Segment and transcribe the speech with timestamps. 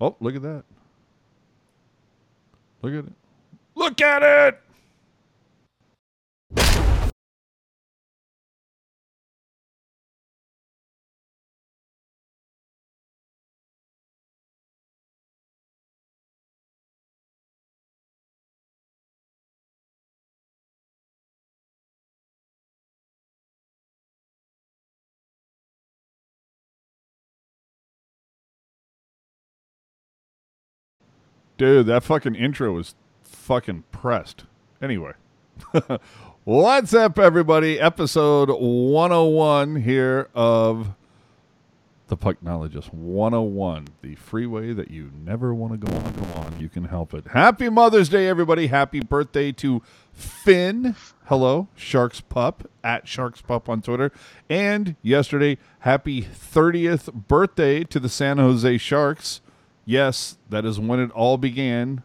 [0.00, 0.64] Oh, look at that.
[2.82, 3.12] Look at it.
[3.74, 4.60] Look at it.
[31.60, 34.44] Dude, that fucking intro was fucking pressed.
[34.80, 35.12] Anyway.
[36.44, 37.78] What's up, everybody?
[37.78, 40.94] Episode 101 here of
[42.08, 46.12] The Pucknologist 101, the freeway that you never want to go on.
[46.14, 46.58] Go on.
[46.58, 47.26] You can help it.
[47.26, 48.68] Happy Mother's Day, everybody.
[48.68, 49.82] Happy birthday to
[50.14, 50.96] Finn.
[51.26, 54.12] Hello, Sharks Pup, at Sharks Pup on Twitter.
[54.48, 59.42] And yesterday, happy 30th birthday to the San Jose Sharks.
[59.90, 62.04] Yes, that is when it all began.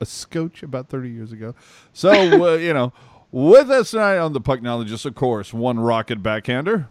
[0.00, 1.54] A scotch about 30 years ago.
[1.92, 2.10] So,
[2.54, 2.92] uh, you know,
[3.30, 6.88] with us tonight on the Pucknologist, of course, one rocket backhander.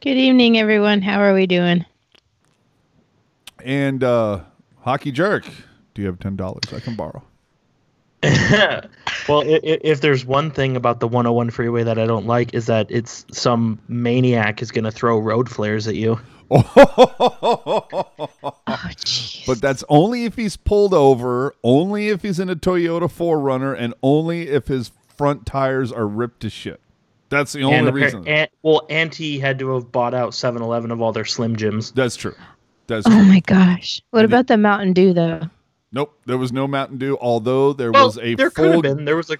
[0.00, 1.00] Good evening, everyone.
[1.00, 1.86] How are we doing?
[3.64, 4.40] And uh,
[4.80, 5.44] Hockey Jerk.
[5.94, 7.22] Do you have $10 I can borrow?
[9.28, 12.66] well, if, if there's one thing about the 101 freeway that I don't like is
[12.66, 16.18] that it's some maniac is going to throw road flares at you.
[18.64, 19.46] Oh.
[19.46, 23.94] But that's only if he's pulled over, only if he's in a Toyota 4Runner, and
[24.02, 26.80] only if his front tires are ripped to shit.
[27.28, 28.28] That's the only and, appar- reason.
[28.28, 31.90] and well, Auntie had to have bought out 7-Eleven of all their Slim Jims.
[31.92, 32.34] That's true.
[32.86, 33.24] That's Oh true.
[33.24, 34.00] my gosh.
[34.10, 35.40] What And it- about the Mountain Dew though?
[35.92, 39.04] Nope, there was no Mountain Dew, although there Well, was a there could have been.
[39.04, 39.36] There was a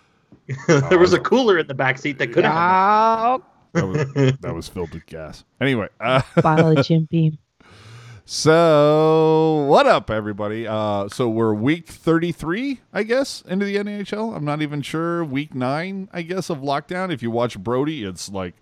[0.89, 1.23] there was a oh.
[1.23, 2.55] cooler in the back seat that could have.
[2.55, 5.45] Oh, that was, that was filled with gas.
[5.61, 7.39] Anyway, uh, bottle of Jim Beam.
[8.25, 10.67] so what up, everybody?
[10.67, 14.37] Uh, so we're week 33, I guess, into the NHL.
[14.37, 15.25] I'm not even sure.
[15.25, 17.13] Week nine, I guess, of lockdown.
[17.13, 18.55] If you watch Brody, it's like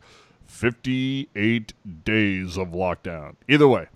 [0.47, 1.73] 58
[2.05, 3.37] days of lockdown.
[3.49, 3.89] Either way.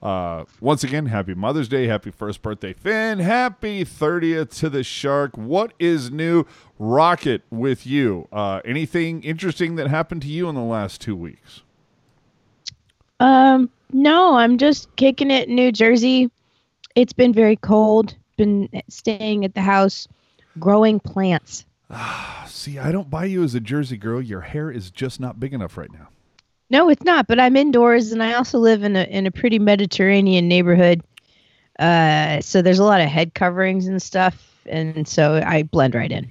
[0.00, 5.36] Uh, once again, happy Mother's Day, happy first birthday, Finn, happy 30th to the Shark.
[5.36, 6.44] What is new,
[6.78, 8.28] Rocket, with you?
[8.32, 11.62] Uh, anything interesting that happened to you in the last two weeks?
[13.18, 16.30] Um, no, I'm just kicking it in New Jersey.
[16.94, 18.14] It's been very cold.
[18.36, 20.06] Been staying at the house,
[20.60, 21.64] growing plants.
[22.46, 24.22] See, I don't buy you as a Jersey girl.
[24.22, 26.08] Your hair is just not big enough right now.
[26.70, 27.26] No, it's not.
[27.26, 31.02] But I'm indoors, and I also live in a in a pretty Mediterranean neighborhood.
[31.78, 36.10] Uh, so there's a lot of head coverings and stuff, and so I blend right
[36.10, 36.30] in.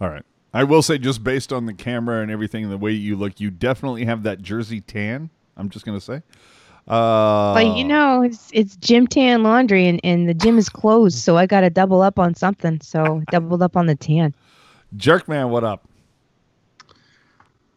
[0.00, 0.24] All right.
[0.52, 3.38] I will say, just based on the camera and everything, and the way you look,
[3.38, 5.30] you definitely have that Jersey tan.
[5.56, 6.22] I'm just gonna say.
[6.88, 11.18] Uh, But you know, it's it's gym tan laundry, and, and the gym is closed,
[11.18, 12.80] so I got to double up on something.
[12.80, 14.34] So doubled up on the tan.
[14.96, 15.86] Jerkman, what up?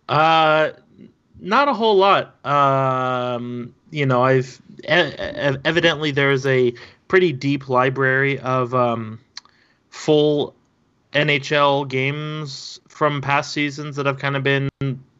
[0.09, 0.71] Uh,
[1.43, 2.43] not a whole lot.
[2.45, 6.73] Um, you know, I've evidently there's a
[7.07, 9.19] pretty deep library of um,
[9.89, 10.55] full
[11.11, 14.69] NHL games from past seasons that I've kind of been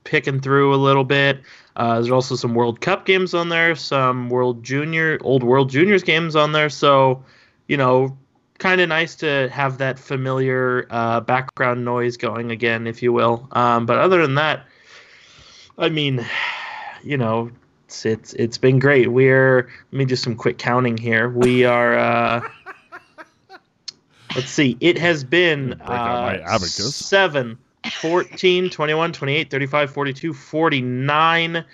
[0.06, 1.42] picking through a little bit.
[1.76, 6.04] Uh, there's also some World Cup games on there, some World Junior, old World Juniors
[6.04, 6.70] games on there.
[6.70, 7.24] So,
[7.68, 8.18] you know,
[8.60, 13.48] kind of nice to have that familiar uh, background noise going again, if you will.
[13.52, 14.66] Um, but other than that,
[15.78, 16.26] I mean,
[17.04, 17.52] you know,
[17.86, 19.12] it's it's it's been great.
[19.12, 21.30] We're let me do some quick counting here.
[21.30, 22.50] We are uh
[24.36, 24.78] let's see.
[24.80, 27.58] It has been Break uh, 7
[28.02, 31.66] 14 21 28 35 42 49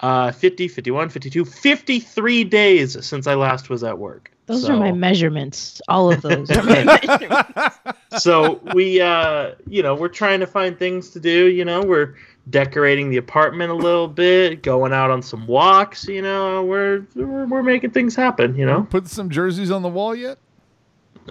[0.00, 4.30] uh 50 51 52 53 days since I last was at work.
[4.46, 5.80] Those So- are my measurements.
[5.88, 7.78] All of those are my measurements.
[8.18, 12.14] so we uh you know we're trying to find things to do you know we're
[12.50, 17.46] decorating the apartment a little bit going out on some walks you know we're we're,
[17.46, 20.38] we're making things happen you know Put some jerseys on the wall yet?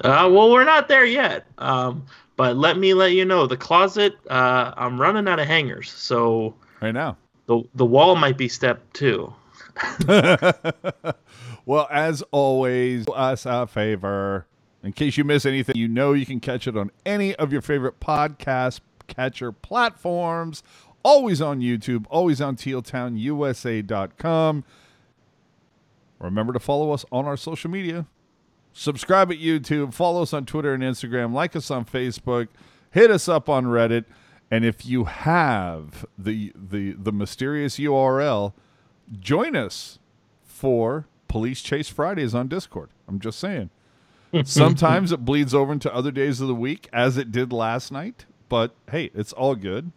[0.03, 4.13] uh well we're not there yet um but let me let you know the closet
[4.29, 7.15] uh i'm running out of hangers so Right now.
[7.45, 9.33] the the wall might be step two
[11.65, 14.45] well, as always, do us a favor.
[14.83, 17.61] In case you miss anything, you know you can catch it on any of your
[17.61, 20.63] favorite podcast catcher platforms.
[21.05, 24.63] Always on YouTube, always on tealtownusa.com.
[26.17, 28.07] Remember to follow us on our social media.
[28.73, 32.47] Subscribe at YouTube, follow us on Twitter and Instagram, like us on Facebook,
[32.89, 34.05] hit us up on Reddit,
[34.49, 38.53] and if you have the the the mysterious URL,
[39.19, 39.99] join us
[40.43, 42.89] for Police Chase Fridays on Discord.
[43.07, 43.69] I'm just saying.
[44.43, 48.25] Sometimes it bleeds over into other days of the week, as it did last night.
[48.49, 49.91] But hey, it's all good.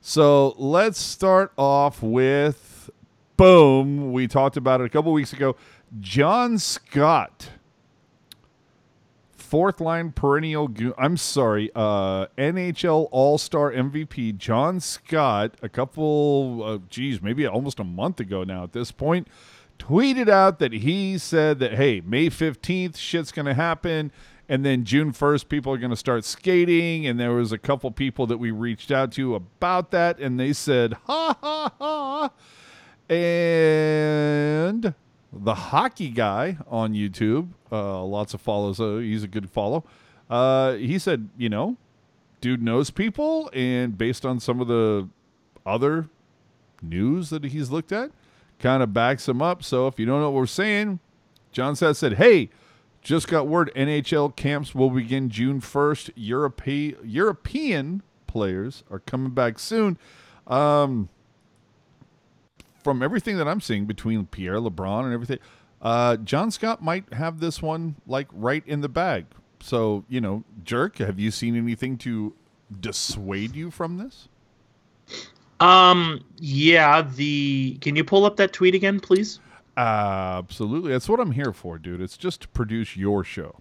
[0.00, 2.90] So let's start off with
[3.36, 4.12] boom.
[4.12, 5.56] We talked about it a couple weeks ago.
[6.00, 7.50] John Scott,
[9.32, 10.68] fourth line perennial.
[10.98, 15.54] I'm sorry, uh, NHL All Star MVP John Scott.
[15.62, 18.64] A couple, uh, geez, maybe almost a month ago now.
[18.64, 19.28] At this point,
[19.78, 24.12] tweeted out that he said that hey, May 15th, shit's gonna happen.
[24.48, 27.06] And then June 1st, people are going to start skating.
[27.06, 30.20] And there was a couple people that we reached out to about that.
[30.20, 32.30] And they said, ha, ha, ha.
[33.12, 34.94] And
[35.32, 38.80] the hockey guy on YouTube, uh, lots of follows.
[38.80, 39.84] Uh, he's a good follow.
[40.30, 41.76] Uh, he said, you know,
[42.40, 43.50] dude knows people.
[43.52, 45.08] And based on some of the
[45.64, 46.08] other
[46.82, 48.10] news that he's looked at,
[48.58, 49.62] kind of backs him up.
[49.62, 51.00] So if you don't know what we're saying,
[51.52, 52.50] John Seth said, hey,
[53.06, 56.10] just got word NHL camps will begin June 1st.
[56.16, 59.96] Europe- European players are coming back soon.
[60.48, 61.08] Um,
[62.82, 65.38] from everything that I'm seeing between Pierre LeBrun and everything,
[65.80, 69.26] uh, John Scott might have this one like right in the bag.
[69.60, 72.34] So, you know, Jerk, have you seen anything to
[72.80, 74.28] dissuade you from this?
[75.60, 76.24] Um.
[76.38, 77.02] Yeah.
[77.02, 77.78] The.
[77.80, 79.38] Can you pull up that tweet again, please?
[79.76, 80.92] Absolutely.
[80.92, 82.00] That's what I'm here for, dude.
[82.00, 83.60] It's just to produce your show.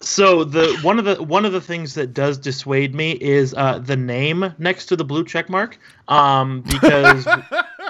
[0.00, 3.78] So the one of the one of the things that does dissuade me is uh,
[3.78, 5.78] the name next to the blue check mark.
[6.08, 7.26] Um, because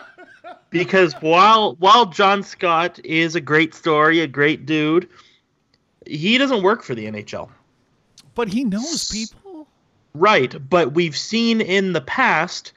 [0.70, 5.08] because while while John Scott is a great story, a great dude,
[6.06, 7.48] he doesn't work for the NHL.
[8.34, 9.68] But he knows people.
[10.14, 12.74] Right, but we've seen in the past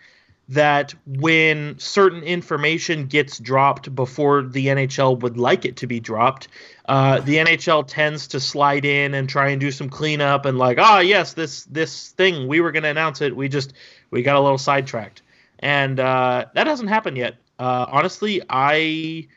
[0.50, 6.48] that when certain information gets dropped before the NHL would like it to be dropped,
[6.88, 10.78] uh, the NHL tends to slide in and try and do some cleanup and like,
[10.80, 13.74] ah, oh, yes, this this thing we were going to announce it, we just
[14.12, 15.24] we got a little sidetracked,
[15.60, 17.36] and uh, that hasn't happened yet.
[17.58, 19.28] Uh, honestly, I,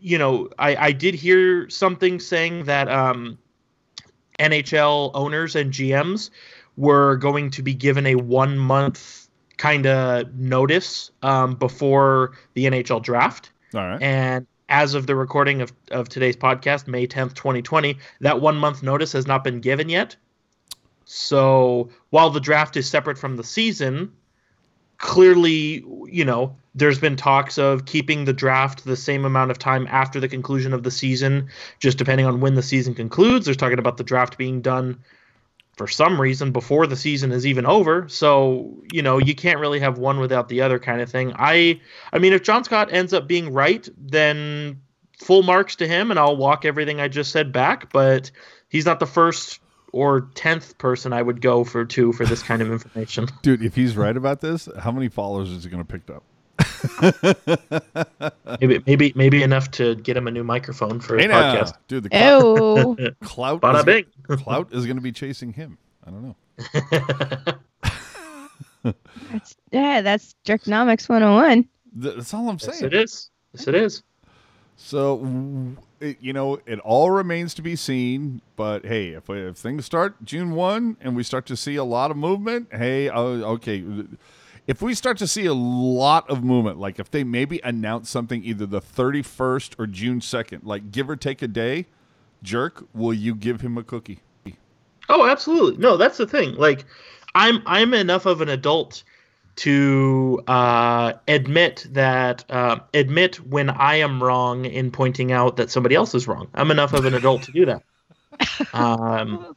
[0.00, 3.38] you know, I I did hear something saying that um,
[4.40, 6.30] NHL owners and GMs
[6.76, 9.27] were going to be given a one month
[9.58, 13.50] kind of notice um, before the NHL draft.
[13.74, 14.02] All right.
[14.02, 18.82] And as of the recording of, of today's podcast, May 10th, 2020, that one month
[18.82, 20.16] notice has not been given yet.
[21.04, 24.12] So while the draft is separate from the season,
[24.98, 29.86] clearly, you know, there's been talks of keeping the draft the same amount of time
[29.90, 33.46] after the conclusion of the season, just depending on when the season concludes.
[33.46, 35.02] There's talking about the draft being done
[35.78, 38.08] for some reason before the season is even over.
[38.08, 41.32] So, you know, you can't really have one without the other kind of thing.
[41.36, 41.80] I
[42.12, 44.82] I mean if John Scott ends up being right, then
[45.16, 48.30] full marks to him and I'll walk everything I just said back, but
[48.68, 49.60] he's not the first
[49.92, 53.26] or 10th person I would go for to for this kind of information.
[53.42, 56.24] Dude, if he's right about this, how many followers is he going to pick up?
[58.60, 61.72] maybe maybe maybe enough to get him a new microphone for his Hey now, podcast.
[61.88, 64.04] dude, the clout, Oh, clout, Bada is, bing.
[64.38, 65.78] clout is going to be chasing him.
[66.06, 66.36] I don't know.
[69.32, 71.68] that's yeah, that's Jerknomics 101.
[72.00, 72.84] Th- That's all I'm yes, saying.
[72.92, 73.30] it is.
[73.54, 74.02] Yes, it is.
[74.76, 78.40] So, it, you know, it all remains to be seen.
[78.56, 82.10] But hey, if, if things start June 1 and we start to see a lot
[82.12, 83.82] of movement, hey, uh, okay.
[84.68, 88.44] If we start to see a lot of movement, like if they maybe announce something
[88.44, 91.86] either the 31st or June 2nd, like give or take a day,
[92.42, 94.20] jerk, will you give him a cookie?
[95.08, 95.78] Oh, absolutely.
[95.78, 96.54] No, that's the thing.
[96.56, 96.84] Like,
[97.34, 99.02] I'm I'm enough of an adult
[99.56, 105.94] to uh, admit that uh, admit when I am wrong in pointing out that somebody
[105.94, 106.46] else is wrong.
[106.54, 107.82] I'm enough of an adult to do that.
[108.74, 109.56] Um,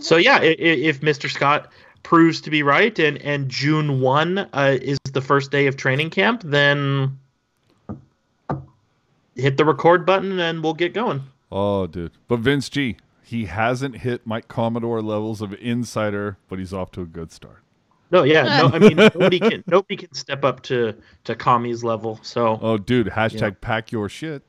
[0.00, 1.30] so yeah, i- i- if Mr.
[1.30, 1.70] Scott
[2.02, 6.10] proves to be right and and June one uh, is the first day of training
[6.10, 7.18] camp, then
[9.36, 11.22] hit the record button and we'll get going.
[11.52, 12.12] Oh, dude.
[12.28, 17.02] But Vince G, he hasn't hit Mike Commodore levels of insider, but he's off to
[17.02, 17.62] a good start.
[18.12, 18.66] No, yeah, no.
[18.72, 22.18] I mean, nobody can nobody can step up to to Kami's level.
[22.22, 23.50] So Oh, dude, hashtag Yeah.
[23.60, 24.42] pack your shit.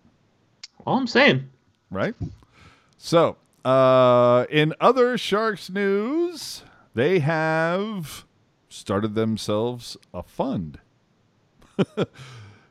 [0.86, 1.48] all I'm saying,
[1.91, 2.15] right?
[2.98, 8.25] So, uh, in other Sharks news, they have
[8.69, 10.79] started themselves a fund.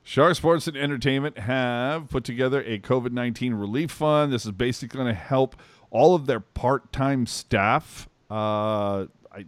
[0.02, 4.32] Shark Sports and Entertainment have put together a COVID 19 relief fund.
[4.32, 5.56] This is basically going to help
[5.90, 8.08] all of their part time staff.
[8.30, 9.44] Uh, I,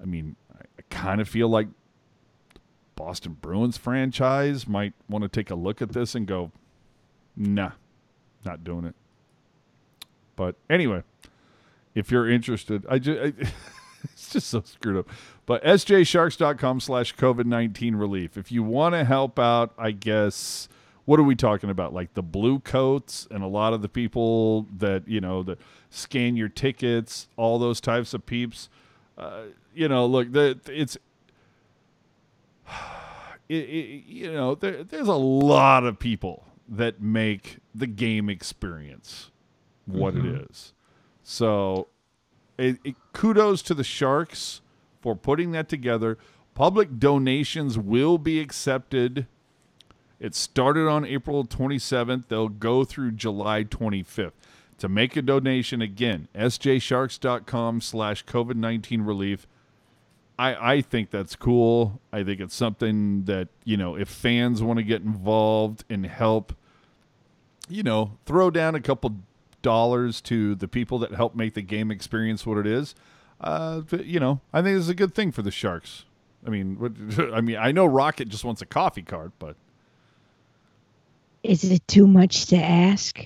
[0.00, 1.68] I mean, I, I kind of feel like
[2.96, 6.52] Boston Bruins franchise might want to take a look at this and go,
[7.36, 7.72] Nah,
[8.44, 8.94] not doing it.
[10.36, 11.02] But anyway,
[11.94, 13.32] if you're interested, I just I,
[14.04, 15.08] it's just so screwed up.
[15.46, 18.36] But sjsharks.com slash COVID 19 relief.
[18.36, 20.68] If you want to help out, I guess,
[21.04, 21.92] what are we talking about?
[21.92, 25.58] Like the blue coats and a lot of the people that, you know, that
[25.90, 28.68] scan your tickets, all those types of peeps.
[29.18, 29.42] Uh,
[29.74, 30.96] you know, look, the, it's,
[33.48, 39.30] it, it, you know, there, there's a lot of people that make the game experience
[39.86, 40.34] what Mhm.
[40.42, 40.72] it is.
[41.22, 41.88] So,
[42.58, 44.60] it, it, kudos to the Sharks
[45.00, 46.18] for putting that together.
[46.54, 49.26] Public donations will be accepted.
[50.18, 52.28] It started on April 27th.
[52.28, 54.32] They'll go through July 25th.
[54.78, 59.46] To make a donation, again, sjsharks.com slash COVID-19 relief.
[60.38, 62.00] I, I think that's cool.
[62.12, 66.54] I think it's something that, you know, if fans want to get involved and help,
[67.68, 69.16] you know, throw down a couple
[69.62, 72.94] dollars to the people that help make the game experience what it is.
[73.40, 76.04] Uh, you know, I think it's a good thing for the Sharks.
[76.46, 76.92] I mean, what,
[77.34, 79.56] I mean, I know Rocket just wants a coffee card, but
[81.42, 83.20] Is it too much to ask?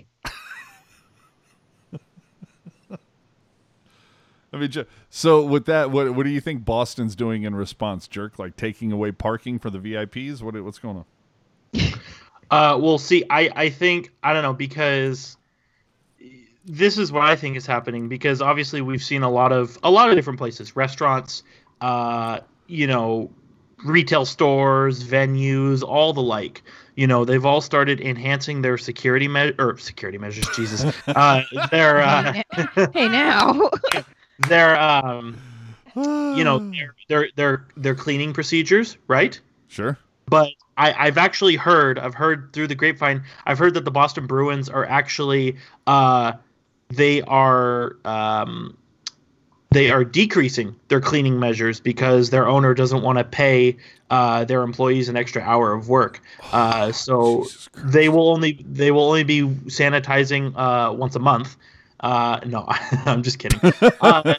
[4.52, 4.70] I mean,
[5.10, 8.38] so with that, what what do you think Boston's doing in response, jerk?
[8.38, 10.42] Like taking away parking for the VIPs?
[10.42, 11.04] What what's going on?
[12.50, 15.38] Uh, well, see, I, I think I don't know because
[16.66, 19.90] this is what I think is happening because obviously we've seen a lot of a
[19.90, 21.42] lot of different places, restaurants,
[21.80, 23.30] uh, you know,
[23.84, 26.62] retail stores, venues, all the like.
[26.96, 30.46] You know, they've all started enhancing their security me- or security measures.
[30.54, 32.42] Jesus, uh, their uh,
[32.92, 33.70] hey now.
[34.48, 35.36] their um,
[35.96, 39.40] you know, their their their their cleaning procedures, right?
[39.68, 39.98] sure.
[40.26, 44.26] but I, I've actually heard, I've heard through the grapevine, I've heard that the Boston
[44.26, 45.56] Bruins are actually,
[45.86, 46.32] uh,
[46.88, 48.76] they are, um,
[49.74, 53.76] they are decreasing their cleaning measures because their owner doesn't want to pay
[54.08, 56.20] uh, their employees an extra hour of work.
[56.52, 61.56] Uh, so they will only they will only be sanitizing uh, once a month.
[61.98, 62.64] Uh, no,
[63.06, 63.60] I'm just kidding.
[64.00, 64.34] Uh,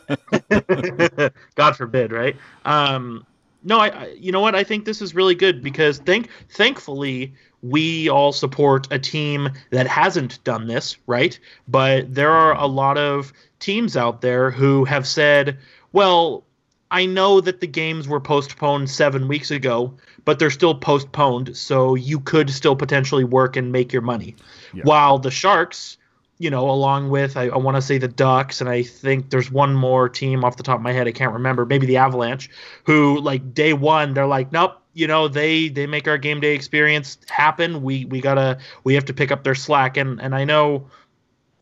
[1.56, 2.36] God forbid, right?
[2.64, 3.26] Um,
[3.64, 4.56] no, I, I you know what?
[4.56, 7.34] I think this is really good because thank thankfully
[7.70, 11.38] we all support a team that hasn't done this, right?
[11.68, 15.58] But there are a lot of teams out there who have said,
[15.92, 16.44] well,
[16.92, 21.96] I know that the games were postponed seven weeks ago, but they're still postponed, so
[21.96, 24.36] you could still potentially work and make your money.
[24.74, 24.84] Yeah.
[24.84, 25.98] While the Sharks,
[26.38, 29.52] you know, along with I, I want to say the Ducks, and I think there's
[29.52, 32.50] one more team off the top of my head I can't remember, maybe the Avalanche,
[32.84, 36.56] who like day one they're like, nope, you know, they they make our game day
[36.56, 37.84] experience happen.
[37.84, 40.90] We we gotta we have to pick up their slack, and and I know.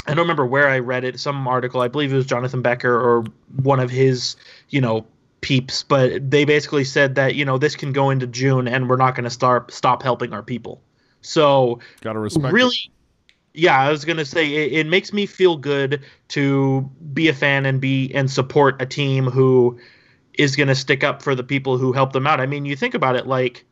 [0.05, 2.93] I don't remember where I read it, some article, I believe it was Jonathan Becher
[2.93, 3.23] or
[3.61, 4.35] one of his,
[4.67, 5.05] you know,
[5.39, 8.97] peeps, but they basically said that, you know, this can go into June and we're
[8.97, 10.81] not going to start stop helping our people.
[11.21, 12.47] So, Got to respect.
[12.47, 12.51] it.
[12.53, 12.75] really
[13.53, 16.81] yeah i was gonna say it, it makes me feel good to
[17.13, 19.79] be a fan and be and support a team who
[20.37, 22.93] is gonna stick up for the people who help them out i mean you think
[22.93, 23.65] about it like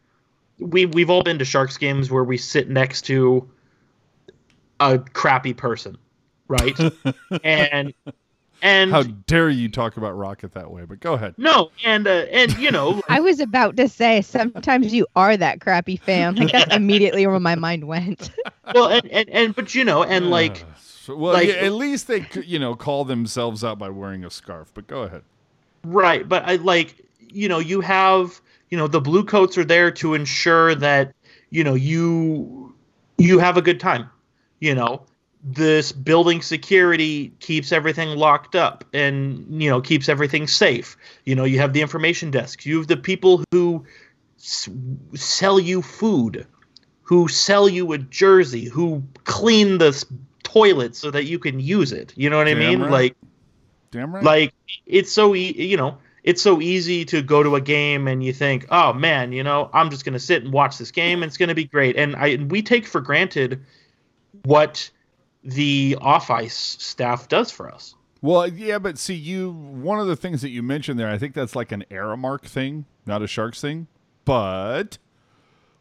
[0.60, 3.50] we we've all been to sharks games where we sit next to
[4.80, 5.98] a crappy person
[6.48, 6.78] right
[7.44, 7.94] and
[8.64, 10.86] and How dare you talk about Rocket that way?
[10.86, 11.34] But go ahead.
[11.40, 15.62] no and uh, and you know I was about to say sometimes you are that
[15.62, 16.36] crappy fan.
[16.36, 18.30] Like that's immediately where my mind went.
[18.76, 21.72] well and, and and but you know and like Uh, so- well, like- yeah, at
[21.74, 24.70] least they you know call themselves out by wearing a scarf.
[24.76, 25.24] But go ahead.
[25.84, 26.96] Right, but I like
[27.34, 31.14] you know you have you know the blue coats are there to ensure that
[31.50, 32.74] you know you
[33.18, 34.10] you have a good time.
[34.60, 35.06] You know
[35.44, 40.96] this building security keeps everything locked up and you know keeps everything safe.
[41.26, 42.66] You know you have the information desks.
[42.66, 43.84] You have the people who
[44.38, 44.70] s-
[45.16, 46.46] sell you food,
[47.02, 50.06] who sell you a jersey, who clean the s-
[50.44, 52.14] toilet so that you can use it.
[52.16, 52.82] You know what I mean?
[52.82, 52.92] right.
[52.92, 53.16] Like
[53.92, 54.24] Damn right.
[54.24, 54.54] like
[54.86, 58.32] it's so e- you know it's so easy to go to a game and you
[58.34, 61.30] think oh man you know i'm just going to sit and watch this game and
[61.30, 63.64] it's going to be great and i and we take for granted
[64.44, 64.90] what
[65.44, 70.16] the off ice staff does for us Well, yeah, but see, you one of the
[70.16, 73.60] things that you mentioned there, I think that's like an Aramark thing, not a Sharks
[73.60, 73.88] thing.
[74.26, 75.00] But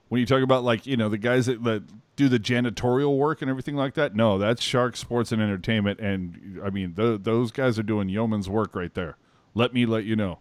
[0.09, 1.83] when you talk about like you know the guys that, that
[2.21, 6.61] do the janitorial work and everything like that, no, that's Shark Sports and Entertainment, and
[6.63, 9.17] I mean th- those guys are doing yeoman's work right there.
[9.55, 10.39] Let me let you know,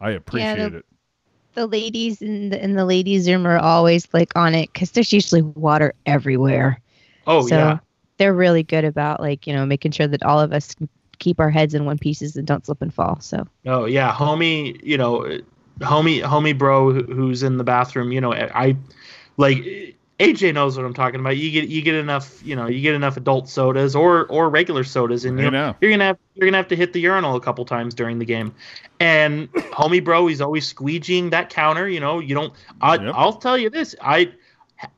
[0.00, 0.86] I appreciate the- it.
[1.54, 5.12] The ladies in the in the ladies' room are always like on it because there's
[5.12, 6.80] usually water everywhere.
[7.26, 7.78] Oh so yeah.
[8.16, 10.76] they're really good about like you know making sure that all of us
[11.18, 13.18] keep our heads in one pieces and don't slip and fall.
[13.20, 14.80] So Oh yeah, homie.
[14.84, 15.40] You know,
[15.80, 18.12] homie, homie, bro, who's in the bathroom.
[18.12, 18.76] You know, I
[19.36, 21.36] like AJ knows what I'm talking about.
[21.36, 22.44] You get you get enough.
[22.44, 25.76] You know, you get enough adult sodas or or regular sodas, and I you know.
[25.80, 28.24] you're gonna have you're gonna have to hit the urinal a couple times during the
[28.24, 28.52] game.
[28.98, 31.88] And homie, bro, he's always squeegeeing that counter.
[31.88, 32.52] You know, you don't.
[32.80, 33.14] I, Yep.
[33.14, 33.94] I'll tell you this.
[34.02, 34.32] I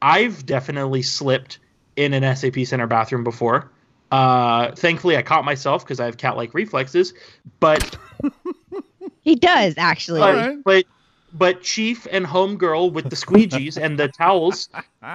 [0.00, 1.58] I've definitely slipped
[1.96, 3.70] in an SAP Center bathroom before.
[4.10, 7.12] Uh, thankfully, I caught myself because I have cat-like reflexes.
[7.60, 7.96] But
[9.20, 10.22] he does actually.
[10.22, 10.58] All but, right.
[10.64, 10.84] but
[11.32, 14.68] but Chief and Homegirl with the squeegees and the towels,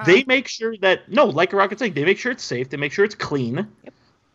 [0.06, 2.70] they make sure that no, like a rocket saying, they make sure it's safe.
[2.70, 3.68] They make sure it's clean.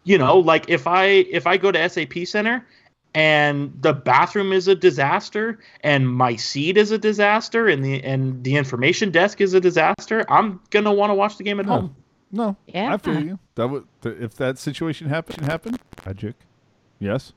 [0.04, 2.66] You know, like if I if I go to SAP Center
[3.14, 8.42] and the bathroom is a disaster and my seat is a disaster and the and
[8.44, 11.70] the information desk is a disaster, I'm gonna want to watch the game at Oh.
[11.72, 11.96] home.
[12.32, 12.94] No, Yeah.
[12.94, 13.38] I feel you.
[13.56, 15.76] That would th- if that situation happened, happen.
[16.06, 16.36] Magic.
[17.00, 17.32] Yes.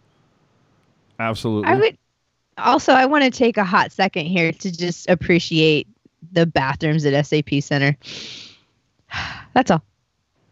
[1.19, 1.71] Absolutely.
[1.71, 1.97] I would
[2.57, 5.87] also I want to take a hot second here to just appreciate
[6.31, 7.97] the bathrooms at SAP Center.
[9.53, 9.83] That's all.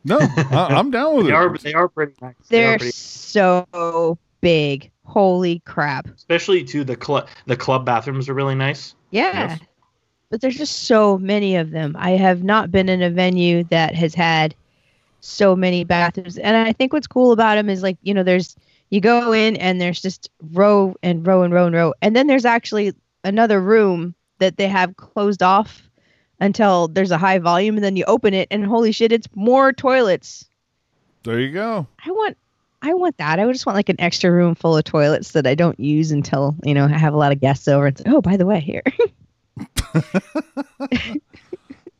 [0.04, 1.36] no, I, I'm down with They it.
[1.36, 2.36] are they are pretty nice.
[2.50, 4.90] They are They're pretty- so big.
[5.04, 6.08] Holy crap.
[6.16, 8.96] especially to the club the club bathrooms are really nice.
[9.10, 9.50] Yeah.
[9.50, 9.60] Yes.
[10.30, 11.96] But there's just so many of them.
[12.00, 14.56] I have not been in a venue that has had
[15.20, 16.38] so many bathrooms.
[16.38, 18.56] And I think what's cool about them is like, you know, there's
[18.92, 21.94] you go in and there's just row and row and row and row.
[22.02, 22.94] And then there's actually
[23.24, 25.90] another room that they have closed off
[26.40, 29.74] until there's a high volume and then you open it and holy shit, it's more
[29.74, 30.46] toilets.
[31.24, 31.88] There you go.
[32.06, 32.38] I want
[32.84, 33.40] I want that.
[33.40, 36.12] I would just want like an extra room full of toilets that I don't use
[36.12, 38.46] until, you know, I have a lot of guests over and say, Oh, by the
[38.46, 38.84] way, here.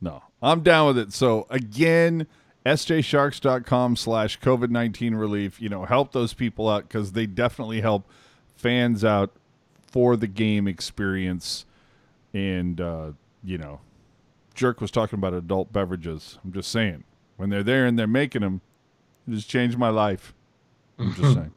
[0.02, 1.12] No, I'm down with it.
[1.12, 2.26] So again,
[2.64, 8.08] sjsharks.com slash COVID-19 relief, you know, help those people out because they definitely help
[8.56, 9.32] fans out
[9.90, 11.64] for the game experience.
[12.32, 13.80] And, uh, you know,
[14.54, 16.38] Jerk was talking about adult beverages.
[16.44, 17.04] I'm just saying,
[17.36, 18.60] when they're there and they're making them,
[19.26, 20.34] it just changed my life.
[20.98, 21.52] I'm just saying.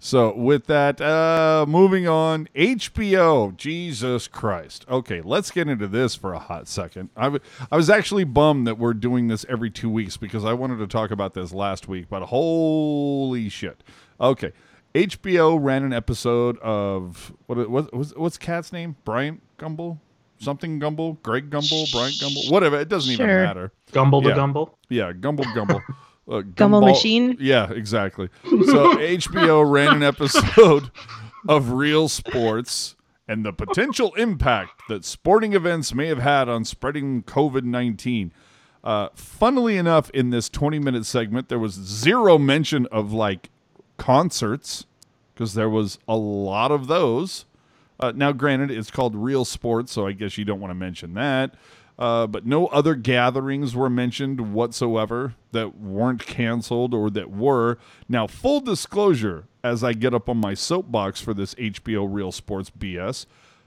[0.00, 3.56] So with that, uh, moving on, HBO.
[3.56, 4.84] Jesus Christ.
[4.88, 7.10] Okay, let's get into this for a hot second.
[7.16, 10.52] I w- I was actually bummed that we're doing this every two weeks because I
[10.52, 13.82] wanted to talk about this last week, but holy shit.
[14.20, 14.52] Okay,
[14.94, 18.94] HBO ran an episode of what what what's, what's Cat's name?
[19.04, 19.98] Bryant Gumbel,
[20.38, 22.78] something Gumbel, Greg Gumbel, Bryant Gumbel, whatever.
[22.78, 23.72] It doesn't even matter.
[23.90, 24.36] Gumbel the Yeah.
[24.36, 24.78] gumble.
[24.88, 25.82] Yeah, Gumbel Gumbel.
[26.28, 27.36] Uh, Gumball Gumball- Machine?
[27.40, 28.28] Yeah, exactly.
[28.44, 28.50] So
[28.96, 30.90] HBO ran an episode
[31.48, 37.22] of Real Sports and the potential impact that sporting events may have had on spreading
[37.22, 38.32] COVID 19.
[38.84, 43.50] Uh, funnily enough, in this 20 minute segment, there was zero mention of like
[43.96, 44.86] concerts
[45.34, 47.44] because there was a lot of those.
[48.00, 51.14] Uh, now, granted, it's called Real Sports, so I guess you don't want to mention
[51.14, 51.54] that.
[51.98, 57.76] Uh, but no other gatherings were mentioned whatsoever that weren't canceled or that were.
[58.08, 62.70] Now, full disclosure, as I get up on my soapbox for this HBO Real Sports
[62.70, 63.26] BS,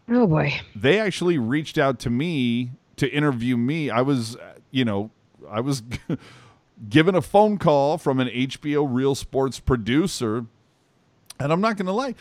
[0.10, 0.62] Oh boy.
[0.74, 3.90] they actually reached out to me to interview me.
[3.90, 4.38] I was,
[4.72, 5.12] you know,
[5.50, 5.84] I was
[6.90, 10.46] given a phone call from an HBO Real Sports producer,
[11.38, 12.16] and I'm not going to lie,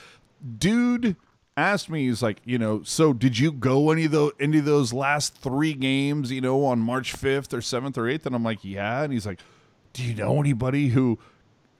[0.58, 1.14] dude
[1.60, 4.64] asked me, he's like, you know, so did you go any of those any of
[4.64, 8.26] those last three games, you know, on March 5th or 7th or 8th?
[8.26, 9.02] And I'm like, yeah.
[9.02, 9.40] And he's like,
[9.92, 11.18] do you know anybody who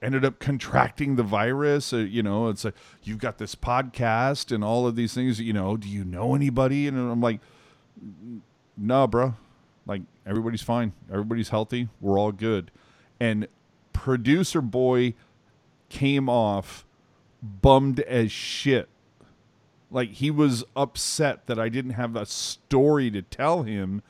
[0.01, 1.93] ended up contracting the virus?
[1.93, 5.39] Uh, you know, it's like you've got this podcast and all of these things.
[5.39, 6.87] You know, do you know anybody?
[6.87, 7.39] And I'm like,
[8.77, 9.35] no, bro.
[9.85, 10.93] Like everybody's fine.
[11.11, 11.89] Everybody's healthy.
[11.99, 12.71] We're all good.
[13.19, 13.47] And
[13.93, 15.13] producer boy
[15.89, 16.85] came off
[17.41, 18.87] bummed as shit.
[19.91, 24.01] Like he was upset that I didn't have a story to tell him.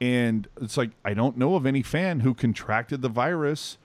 [0.00, 3.78] And it's like, I don't know of any fan who contracted the virus.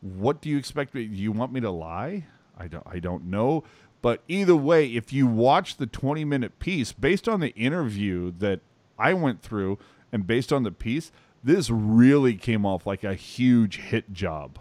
[0.00, 1.06] What do you expect me?
[1.06, 2.24] Do you want me to lie?
[2.58, 3.64] I don't I don't know.
[4.02, 8.60] But either way, if you watch the 20 minute piece based on the interview that
[8.98, 9.78] I went through
[10.10, 11.12] and based on the piece,
[11.44, 14.58] this really came off like a huge hit job.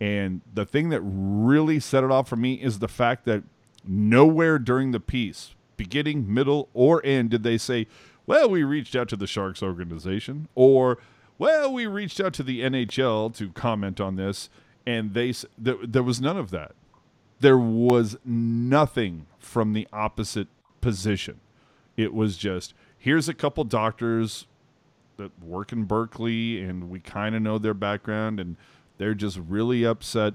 [0.00, 3.42] And the thing that really set it off for me is the fact that
[3.86, 7.86] nowhere during the piece, beginning, middle, or end, did they say,
[8.26, 10.98] well, we reached out to the Sharks organization, or,
[11.38, 14.48] well, we reached out to the NHL to comment on this,
[14.86, 16.72] and they there, there was none of that.
[17.40, 20.48] There was nothing from the opposite
[20.80, 21.40] position.
[21.96, 24.46] It was just here's a couple doctors
[25.18, 28.56] that work in Berkeley, and we kind of know their background, and
[28.98, 30.34] they're just really upset.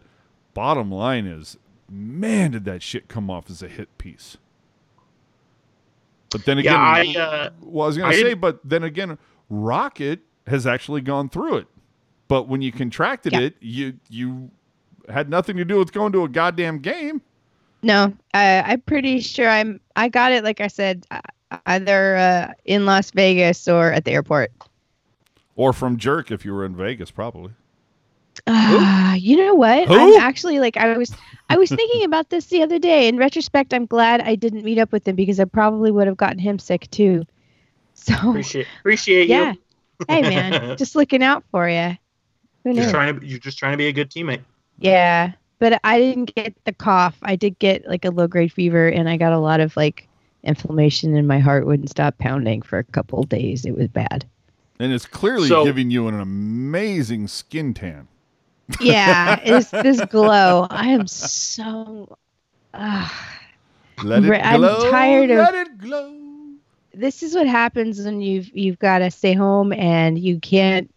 [0.53, 1.57] Bottom line is,
[1.89, 4.37] man, did that shit come off as a hit piece?
[6.31, 9.17] But then again, yeah, I uh, well, I was gonna say, didn't- but then again,
[9.49, 11.67] Rocket has actually gone through it.
[12.27, 13.39] But when you contracted Yeah.
[13.39, 14.51] it, you you
[15.09, 17.21] had nothing to do with going to a goddamn game.
[17.81, 19.79] No, I, I'm pretty sure I'm.
[19.95, 20.43] I got it.
[20.43, 21.21] Like I said, uh,
[21.65, 24.51] either uh, in Las Vegas or at the airport.
[25.55, 27.51] Or from Jerk if you were in Vegas, probably.
[28.47, 29.87] Ah, you know what?
[29.87, 29.93] Who?
[29.93, 31.11] I'm actually like I was.
[31.49, 33.07] I was thinking about this the other day.
[33.07, 36.17] In retrospect, I'm glad I didn't meet up with him because I probably would have
[36.17, 37.25] gotten him sick too.
[37.95, 40.05] So appreciate appreciate yeah, you.
[40.07, 41.97] hey man, just looking out for you.
[42.63, 42.91] Who Just knew?
[42.91, 44.41] trying to you're just trying to be a good teammate.
[44.77, 47.17] Yeah, but I didn't get the cough.
[47.23, 50.07] I did get like a low grade fever, and I got a lot of like
[50.43, 53.65] inflammation, and my heart wouldn't stop pounding for a couple days.
[53.65, 54.25] It was bad.
[54.79, 58.07] And it's clearly So- giving you an amazing skin tan.
[58.79, 60.67] Yeah, it's this glow.
[60.69, 62.17] I am so.
[62.73, 63.35] ah.
[64.03, 64.89] Let it I'm glow.
[64.91, 66.15] tired of- Let it glow.
[66.93, 70.89] this is what happens when you've you've got to stay home and you can't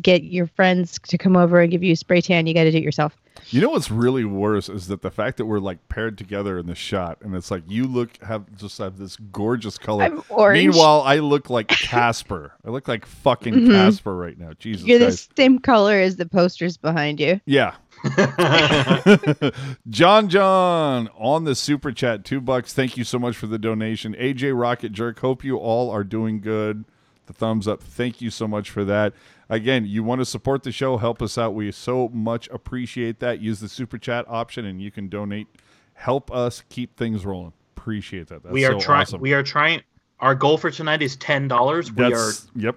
[0.00, 2.46] get your friends to come over and give you a spray tan.
[2.46, 3.16] You got to do it yourself.
[3.48, 6.66] You know what's really worse is that the fact that we're like paired together in
[6.66, 10.04] the shot, and it's like you look have just have this gorgeous color.
[10.04, 10.66] I'm orange.
[10.66, 12.52] Meanwhile, I look like Casper.
[12.64, 13.70] I look like fucking Mhm.
[13.70, 14.50] Casper right now.
[14.58, 17.40] Jesus You're the same color as the posters behind you.
[17.46, 17.74] Yeah.
[19.88, 22.72] John John on the super chat, two bucks.
[22.72, 24.14] Thank you so much for the donation.
[24.14, 26.84] AJ Rocket Jerk, hope you all are doing good.
[27.26, 27.82] The thumbs up.
[27.82, 29.12] Thank you so much for that.
[29.48, 31.54] Again, you want to support the show, help us out.
[31.54, 33.40] We so much appreciate that.
[33.40, 35.46] Use the super chat option and you can donate.
[35.94, 37.52] Help us keep things rolling.
[37.76, 38.42] Appreciate that.
[38.42, 39.02] That's we are so trying.
[39.02, 39.20] awesome.
[39.20, 39.82] We are trying.
[40.18, 41.92] Our goal for tonight is ten dollars.
[41.92, 42.32] We are.
[42.56, 42.76] Yep.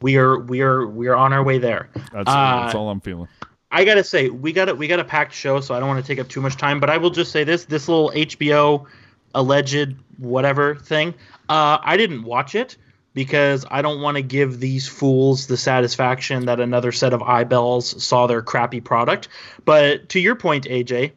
[0.00, 0.38] We are.
[0.38, 0.86] We are.
[0.86, 1.88] We are on our way there.
[2.12, 3.28] That's, Uh, that's all I'm feeling.
[3.72, 6.02] I gotta say, we got a we got a packed show, so I don't want
[6.02, 6.78] to take up too much time.
[6.78, 8.86] But I will just say this: this little HBO
[9.34, 11.12] alleged whatever thing,
[11.48, 12.76] uh, I didn't watch it
[13.16, 18.04] because I don't want to give these fools the satisfaction that another set of eyeballs
[18.04, 19.28] saw their crappy product.
[19.64, 21.12] But to your point, AJ,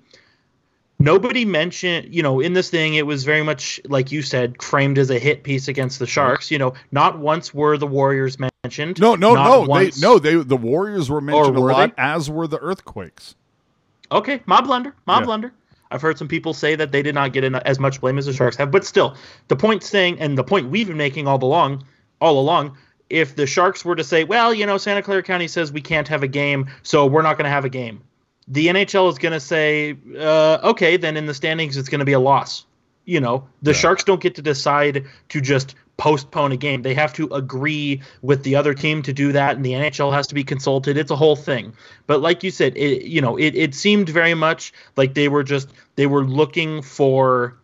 [0.98, 4.98] nobody mentioned, you know, in this thing, it was very much like you said, framed
[4.98, 6.50] as a hit piece against the Sharks.
[6.50, 8.98] You know, not once were the Warriors mentioned.
[9.02, 9.62] No, no, no.
[9.68, 12.02] once- They no, they the Warriors were mentioned a were lot, they?
[12.02, 13.36] as were the Earthquakes.
[14.10, 15.26] Okay, my blunder, my Yeah.
[15.26, 15.54] blunder.
[15.92, 18.26] I've heard some people say that they did not get in as much blame as
[18.26, 19.16] the Sharks have, but still,
[19.48, 21.84] the point saying and the point we've been making all along,
[22.22, 22.78] all along,
[23.10, 26.08] if the Sharks were to say, well, you know, Santa Clara County says we can't
[26.08, 28.04] have a game, so we're not going to have a game,
[28.48, 32.06] the NHL is going to say, uh, okay, then in the standings it's going to
[32.06, 32.66] be a loss.
[33.06, 33.78] You know, the Yeah.
[33.78, 36.82] Sharks don't get to decide to just postpone a game.
[36.82, 40.26] They have to agree with the other team to do that, and the NHL has
[40.28, 40.98] to be consulted.
[40.98, 41.74] It's a whole thing.
[42.08, 45.44] But like you said, it you know, it, it seemed very much like they were
[45.44, 47.56] just they were looking for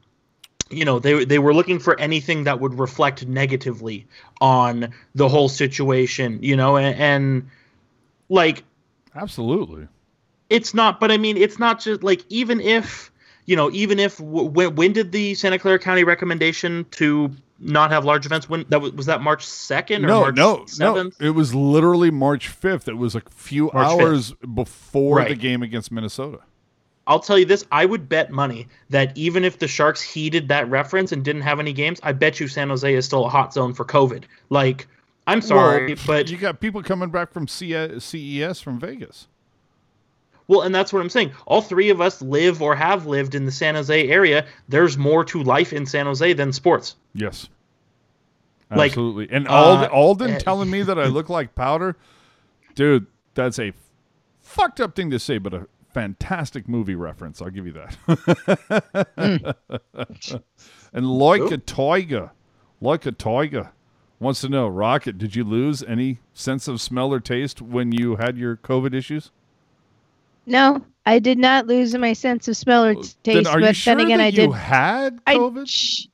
[0.69, 4.06] you know, they they were looking for anything that would reflect negatively
[4.41, 7.50] on the whole situation, you know, and, and
[8.30, 8.63] like
[9.15, 9.88] Absolutely.
[10.50, 13.12] it's not but i mean it's not just like even if
[13.45, 18.03] you know even if when, when did the santa clara county recommendation to not have
[18.05, 21.27] large events when that was, was that march 2nd or No, march no, 7th no.
[21.27, 22.87] It was literally March 5th.
[22.87, 24.01] It was a few March 5th.
[24.01, 26.39] hours before the game against Minnesota.
[27.07, 30.69] i'll tell you this i would bet money that even if the sharks heeded that
[30.69, 33.53] reference and didn't have any games i bet you san jose is still a hot
[33.53, 34.87] zone for covid like
[35.27, 39.27] i'm sorry Well, but you got people coming back from CES from Vegas.
[40.47, 41.31] Well, and that's what I'm saying.
[41.45, 44.45] All three of us live or have lived in the San Jose area.
[44.69, 46.95] There's more to life in San Jose than sports.
[47.13, 47.49] Yes.
[48.69, 49.29] Like, Absolutely.
[49.31, 51.95] and uh, Alden, Alden uh, telling me that I look like powder.
[52.75, 53.73] Dude, that's a
[54.41, 57.41] fucked up thing to say, but a fantastic movie reference.
[57.41, 59.55] I'll give you that.
[60.93, 62.31] and like a tiger,
[62.81, 63.71] like a tiger
[64.19, 68.15] wants to know, Rocket, did you lose any sense of smell or taste when you
[68.17, 69.31] had your COVID issues?
[70.45, 73.23] No, I did not lose my sense of smell or taste.
[73.23, 74.53] then are but sure then again, that I you did.
[74.53, 75.67] had I COVID?
[75.67, 76.08] sh-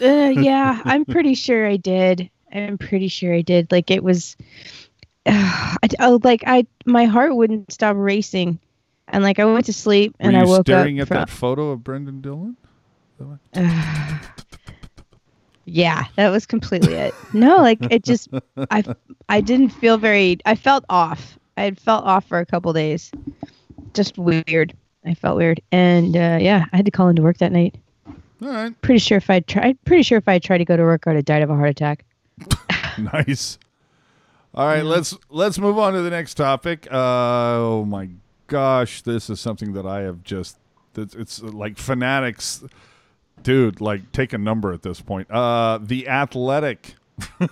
[0.00, 2.30] uh, yeah, I'm pretty sure I did.
[2.52, 3.70] I'm pretty sure I did.
[3.72, 4.36] Like it was,
[5.26, 8.58] I, oh, like I, my heart wouldn't stop racing,
[9.08, 11.04] and like I went to sleep and you I woke staring up.
[11.04, 12.56] at from, that photo of Brendan Dillon?
[15.64, 17.14] yeah, that was completely it.
[17.32, 18.28] No, like it just,
[18.70, 18.82] I,
[19.28, 20.38] I didn't feel very.
[20.44, 21.38] I felt off.
[21.56, 23.12] I had felt off for a couple days.
[23.94, 24.74] Just weird.
[25.04, 27.76] I felt weird, and uh, yeah, I had to call into work that night.
[28.06, 28.80] All right.
[28.82, 31.10] Pretty sure if I tried, pretty sure if I tried to go to work, I
[31.10, 32.04] would have died of a heart attack.
[33.12, 33.58] nice.
[34.54, 36.86] All right, let's let's move on to the next topic.
[36.90, 38.10] Uh, oh my
[38.48, 40.58] gosh, this is something that I have just
[40.96, 42.62] it's, it's like fanatics,
[43.42, 43.80] dude.
[43.80, 45.30] Like take a number at this point.
[45.30, 46.96] Uh, the Athletic,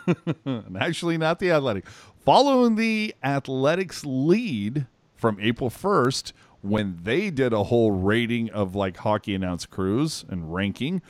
[0.78, 1.88] actually not the Athletic,
[2.24, 4.86] following the Athletics lead
[5.20, 10.52] from April first when they did a whole rating of like hockey announce crews and
[10.52, 11.02] ranking.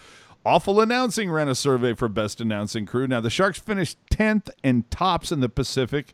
[0.45, 3.07] Awful Announcing ran a survey for best announcing crew.
[3.07, 6.13] Now the Sharks finished 10th and tops in the Pacific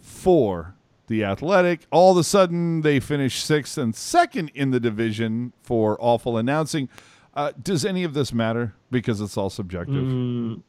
[0.00, 0.74] for
[1.06, 1.80] the Athletic.
[1.90, 6.88] All of a sudden they finished 6th and 2nd in the division for Awful Announcing.
[7.34, 10.04] Uh, does any of this matter because it's all subjective?
[10.04, 10.62] Mm,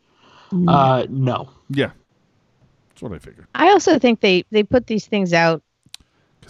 [0.68, 1.50] uh, no.
[1.70, 1.92] Yeah.
[2.90, 3.48] That's what I figured.
[3.56, 5.69] I also think they they put these things out 'Cause they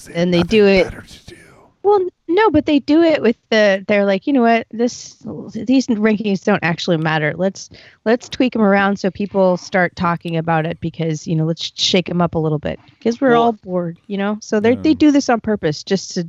[0.07, 0.89] And they do it-
[1.25, 1.35] do.
[1.81, 3.83] Well, no, but they do it with the.
[3.87, 4.67] They're like, you know what?
[4.69, 5.13] This
[5.53, 7.33] these rankings don't actually matter.
[7.35, 7.69] Let's
[8.05, 12.05] let's tweak them around so people start talking about it because you know let's shake
[12.07, 14.37] them up a little bit because we're Well- all bored, you know.
[14.41, 14.81] So they Yeah.
[14.81, 16.27] they do this on purpose just to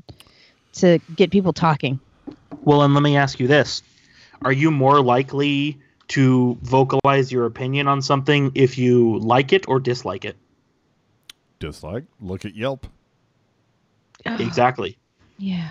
[0.74, 1.98] to get people talking.
[2.62, 3.82] Well, and let me ask you this:
[4.42, 5.78] Are you more likely
[6.08, 10.36] to vocalize your opinion on something if you like it or dislike it?
[11.58, 12.04] Dislike.
[12.20, 12.86] Look at Yelp.
[14.26, 14.98] Exactly.
[15.38, 15.70] Yeah.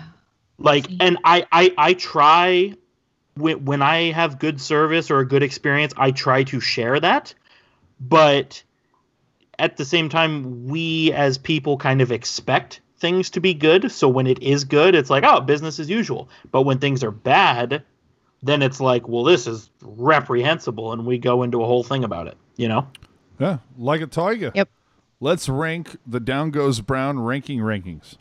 [0.58, 0.96] like See.
[1.00, 2.74] and I, I i try
[3.34, 7.32] when, when i have good service or a good experience i try to share that
[8.00, 8.62] but
[9.58, 14.08] at the same time we as people kind of expect things to be good so
[14.08, 17.82] when it is good it's like oh business as usual but when things are bad
[18.42, 22.26] then it's like well this is reprehensible and we go into a whole thing about
[22.26, 22.86] it you know
[23.38, 24.52] Yeah, like a tiger.
[24.54, 24.68] Yep.
[25.18, 28.16] Let's rank the Down Goes Brown ranking rankings.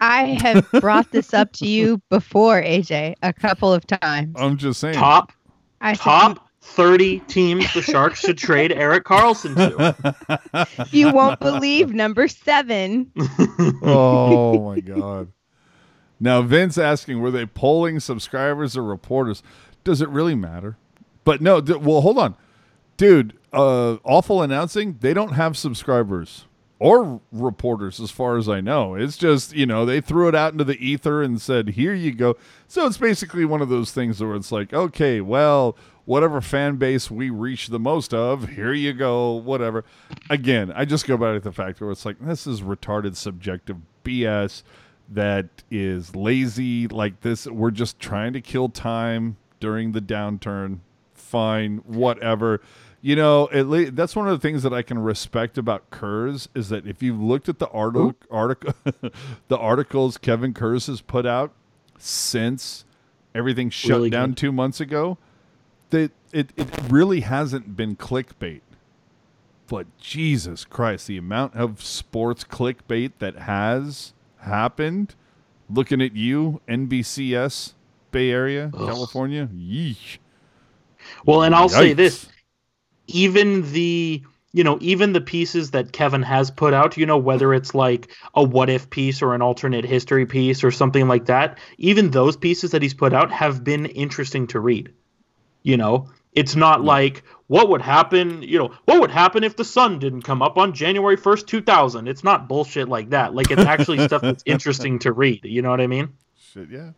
[0.00, 4.34] I have brought this up to you before, AJ, a couple of times.
[4.36, 4.94] I'm just saying.
[4.94, 5.32] top
[5.80, 11.92] I said, top 30 teams the sharks should trade erik karlsson to you won't believe
[11.92, 13.10] number seven.
[13.82, 15.32] oh my god.
[16.18, 19.42] Now Vince asking, were they polling subscribers or reporters?
[19.84, 20.76] Does it really matter?
[21.24, 21.60] But no.
[21.60, 22.36] D- well, hold on,
[22.96, 23.34] dude.
[23.52, 24.98] Uh, awful announcing.
[25.00, 26.44] They don't have subscribers
[26.80, 28.94] or reporters, as far as I know.
[28.96, 32.12] It's just you know they threw it out into the ether and said, "Here you
[32.12, 36.76] go." So it's basically one of those things where it's like, okay, well, whatever fan
[36.76, 39.84] base we reach the most of, here you go, whatever.
[40.28, 43.76] Again, I just go back to the fact where it's like this is retarded subjective
[44.02, 44.62] BS
[45.10, 50.78] that is lazy like this we're just trying to kill time during the downturn
[51.14, 52.60] fine whatever
[53.02, 56.48] you know at least that's one of the things that i can respect about Kurz
[56.54, 58.74] is that if you've looked at the article article
[59.48, 61.52] the articles kevin Kurz has put out
[61.98, 62.84] since
[63.34, 64.36] everything shut Really down good.
[64.38, 65.18] two months ago
[65.90, 68.60] that it, it really hasn't been clickbait.
[69.66, 75.14] But jesus christ the amount of sports clickbait that has happened.
[75.68, 77.74] Looking at you nbcs
[78.10, 78.88] bay area Ugh.
[78.88, 80.18] california yeesh.
[81.24, 82.28] Well, and I'll say this:
[83.14, 87.54] even the you know even the pieces that Kevin has put out, you know, whether
[87.54, 91.58] it's like a what if piece or an alternate history piece or something like that,
[91.78, 94.92] even those pieces that he's put out have been interesting to read.
[95.62, 99.64] You know, it's not like what would happen, you know, what would happen if the
[99.64, 102.08] sun didn't come up on January 1st, 2000.
[102.08, 103.34] It's not bullshit like that.
[103.34, 106.14] Like it's actually stuff that's interesting to read, you know what I mean?
[106.52, 106.90] shit yeah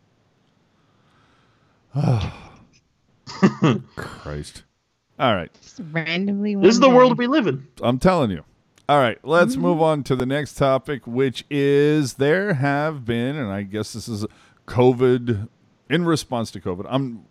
[3.95, 4.63] christ
[5.23, 6.55] all right Just randomly.
[6.55, 7.65] This is the world we live in.
[7.81, 8.43] I'm telling you.
[8.89, 9.61] All right, let's mm-hmm.
[9.61, 14.09] move on to the next topic, which is there have been, and I guess this
[14.09, 14.25] is
[14.67, 15.47] COVID
[15.89, 16.85] in response to COVID.
[16.89, 17.23] I'm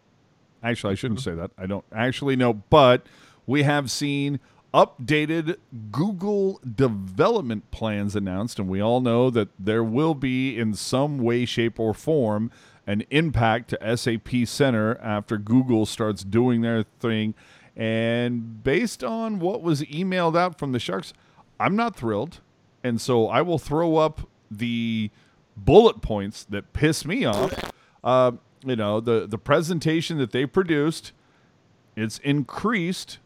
[0.62, 1.30] actually I shouldn't mm-hmm.
[1.30, 1.50] say that.
[1.58, 3.04] I don't actually know, but
[3.46, 4.40] we have seen
[4.72, 5.56] updated
[5.90, 11.44] Google development plans announced, and we all know that there will be in some way,
[11.44, 12.50] shape, or form
[12.86, 17.34] an impact to SAP Center after Google starts doing their thing.
[17.76, 21.12] And based on what was emailed out from the Sharks,
[21.58, 22.40] I'm not thrilled.
[22.84, 25.10] And so I will throw up the
[25.56, 27.72] bullet points that piss me off.
[28.02, 28.32] Uh,
[28.64, 31.12] you know, the, the presentation that they produced,
[31.96, 33.18] it's increased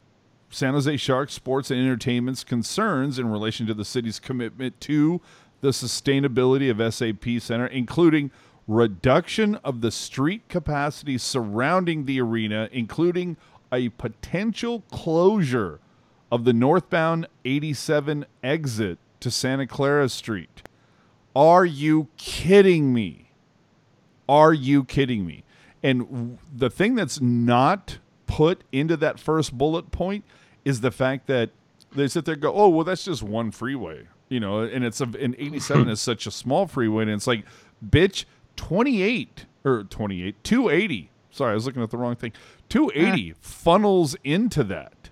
[0.50, 5.20] San Jose Sharks sports and entertainment's concerns in relation to the city's commitment to
[5.60, 8.30] the sustainability of SAP Center, including
[8.68, 13.36] reduction of the street capacity surrounding the arena, including
[13.72, 15.80] a potential closure
[16.30, 20.62] of the northbound 87 exit to Santa Clara Street.
[21.34, 23.30] Are you kidding me?
[24.28, 25.44] Are you kidding me?
[25.82, 30.24] And the thing that's not put into that first bullet point
[30.64, 31.50] is the fact that
[31.92, 35.00] they sit there and go, oh well, that's just one freeway, you know, and it's
[35.00, 37.44] a, and 87 is such a small freeway, and it's like,
[37.86, 38.24] bitch,
[38.56, 41.10] 28 or 28, 280.
[41.36, 42.32] Sorry, I was looking at the wrong thing.
[42.70, 45.10] 280 funnels into that,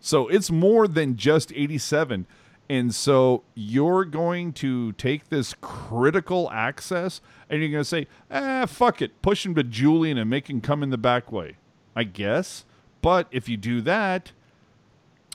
[0.00, 2.26] so it's more than just 87.
[2.68, 8.66] And so you're going to take this critical access and you're going to say, ah,
[8.66, 11.58] fuck it, push him to Julian and make him come in the back way.
[11.94, 12.64] I guess.
[13.02, 14.32] But if you do that,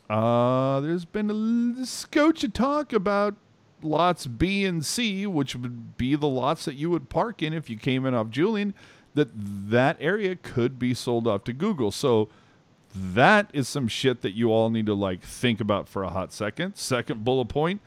[0.09, 3.35] uh, there's been a l- scotch of talk about
[3.81, 7.69] lots B and C, which would be the lots that you would park in if
[7.69, 8.73] you came in off Julian,
[9.13, 11.91] that that area could be sold off to Google.
[11.91, 12.29] So
[12.93, 16.33] that is some shit that you all need to like think about for a hot
[16.33, 16.75] second.
[16.75, 17.81] Second bullet point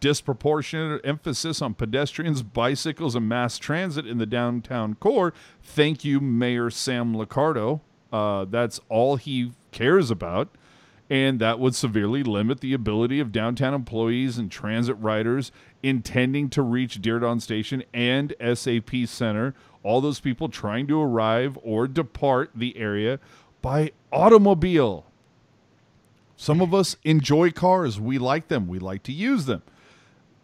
[0.00, 5.32] disproportionate emphasis on pedestrians, bicycles, and mass transit in the downtown core.
[5.62, 7.80] Thank you, Mayor Sam Liccardo.
[8.12, 10.48] Uh, that's all he cares about.
[11.08, 16.62] And that would severely limit the ability of downtown employees and transit riders intending to
[16.62, 19.54] reach Diridon Station and SAP Center,
[19.86, 23.20] all those people trying to arrive or depart the area
[23.62, 25.06] by automobile.
[26.36, 28.00] Some of us enjoy cars.
[28.00, 28.66] We like them.
[28.66, 29.62] We like to use them.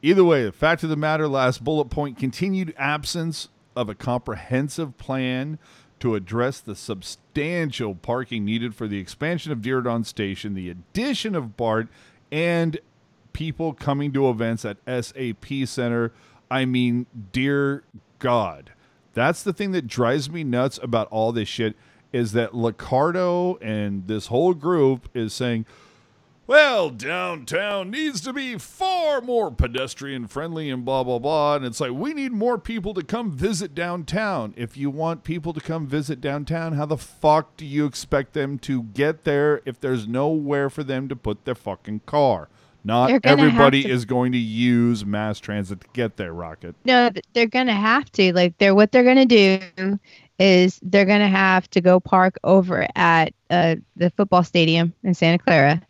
[0.01, 4.97] Either way, the fact of the matter, last bullet point continued absence of a comprehensive
[4.97, 5.59] plan
[5.99, 11.57] to address the substantial parking needed for the expansion of Diridon Station, the addition of
[11.57, 11.89] BART,
[12.31, 12.79] and
[13.33, 16.13] people coming to events at SAP Center.
[16.49, 17.83] I mean, dear
[18.21, 18.73] God.
[19.15, 21.77] That's the thing that drives me nuts about all this shit
[22.13, 25.67] is that Liccardo and this whole group is saying,
[26.47, 31.57] well, downtown needs to be far more pedestrian friendly and blah, blah, blah.
[31.57, 34.53] And it's like, we need more people to come visit downtown.
[34.57, 38.59] If you want people to come visit downtown, how the fuck do you expect them
[38.61, 42.49] to get there if there's nowhere for them to put their fucking car?
[42.85, 46.33] Not They're gonna have everybody to- is going to use mass transit to get there,
[46.33, 46.75] Rocket.
[46.85, 48.33] No, they're gonna have to.
[48.33, 49.61] Like they're what they're gonna do
[50.39, 55.39] is they're gonna have to go park over at uh, the football stadium in Santa
[55.39, 55.81] Clara,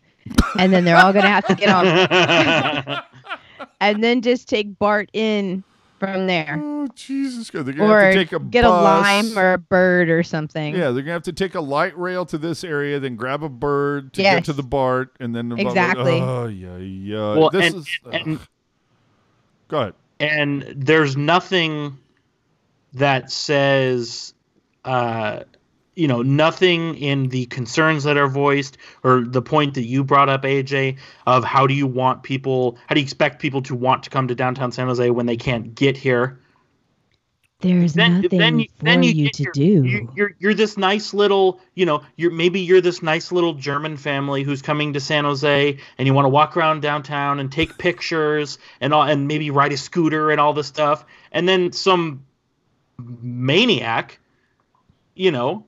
[0.58, 3.02] and then they're all gonna have to get on
[3.80, 5.64] and then just take Bart in
[6.02, 7.64] from there, Oh, Jesus God.
[7.66, 8.72] They're going to or have to take a get bus.
[8.72, 10.74] a lime or a bird or something.
[10.74, 13.48] Yeah, they're gonna have to take a light rail to this area, then grab a
[13.48, 15.82] bird to get to the BART, and then blah, blah, blah.
[15.82, 16.20] Exactly.
[16.20, 17.36] Oh yeah, yeah.
[17.38, 17.98] Well, this and- is.
[18.12, 18.40] and-
[19.68, 19.94] Go ahead.
[20.20, 21.98] and there's nothing
[22.94, 24.34] that says
[24.84, 25.44] uh
[25.94, 30.28] you know nothing in the concerns that are voiced or the point that you brought
[30.28, 34.02] up aj of how do you want people how do you expect people to want
[34.04, 36.40] to come to downtown san jose when they can't get here
[37.60, 39.84] There's then nothing then you, for then you, you, to your- do.
[39.84, 43.96] You, you're you're this nice little you know you're maybe you're this nice little German
[43.96, 47.78] family who's coming to San Jose and you want to walk around downtown and take
[47.78, 52.24] pictures and all and maybe ride a scooter and all this stuff and then some
[52.98, 54.18] maniac
[55.14, 55.66] you know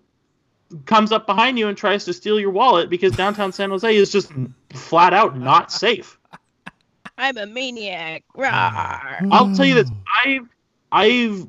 [0.86, 4.10] comes up behind you and tries to steal your wallet because downtown San Jose is
[4.10, 4.32] just
[4.72, 6.18] flat out not safe.
[7.16, 8.24] I'm a maniac.
[8.36, 9.28] Rawr.
[9.30, 9.90] I'll tell you this:
[10.24, 10.48] I've
[10.90, 11.46] I've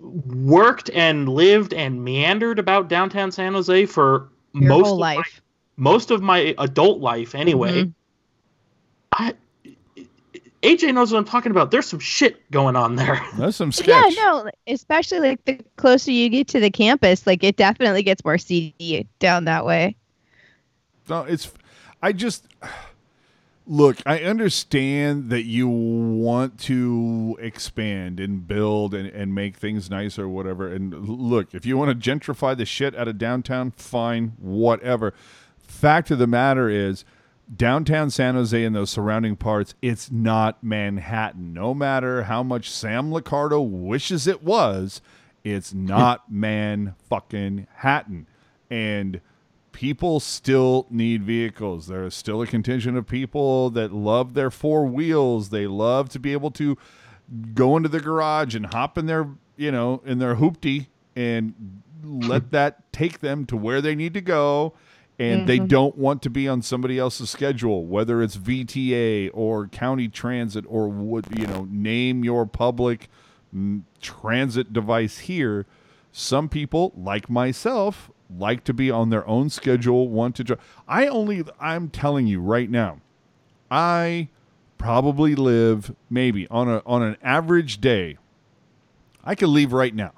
[0.00, 5.40] worked and lived and meandered about downtown San Jose for Your most of my, life.
[5.76, 7.34] most of my adult life.
[7.34, 7.92] Anyway, Mhm.
[9.12, 9.34] I,
[10.62, 11.70] AJ knows what I'm talking about.
[11.70, 13.20] There's some shit going on there.
[13.38, 14.16] That's some sketch.
[14.16, 18.24] Yeah, no, especially like the closer you get to the campus, like it definitely gets
[18.24, 19.96] more seedy down that way.
[21.08, 21.52] No, it's.
[22.02, 22.46] I just
[23.66, 23.98] look.
[24.04, 30.28] I understand that you want to expand and build and, and make things nicer or
[30.28, 30.66] whatever.
[30.72, 35.14] And look, if you want to gentrify the shit out of downtown, fine, whatever.
[35.60, 37.04] Fact of the matter is,
[37.54, 41.52] downtown San Jose and those surrounding parts, it's not Manhattan.
[41.52, 45.00] No matter how much Sam Liccardo wishes it was,
[45.44, 48.26] it's not man fucking Hatton.
[48.70, 49.20] And
[49.72, 51.86] people still need vehicles.
[51.86, 55.50] There is still a contingent of people that love their four wheels.
[55.50, 56.76] They love to be able to
[57.54, 62.50] go into the garage and hop in their, you know, in their hoopty and let
[62.50, 64.74] that take them to where they need to go.
[65.20, 70.06] And they don't want to be on somebody else's schedule, whether it's VTA or county
[70.06, 73.08] transit or what, you know, name your public
[73.54, 75.66] mm, transit device here.
[76.12, 80.60] Some people, like myself, like to be on their own schedule, want to drive.
[80.86, 83.00] I only, I'm telling you right now,
[83.70, 84.28] I
[84.78, 88.16] probably live maybe on a on an average day.
[89.24, 90.12] I could leave right now.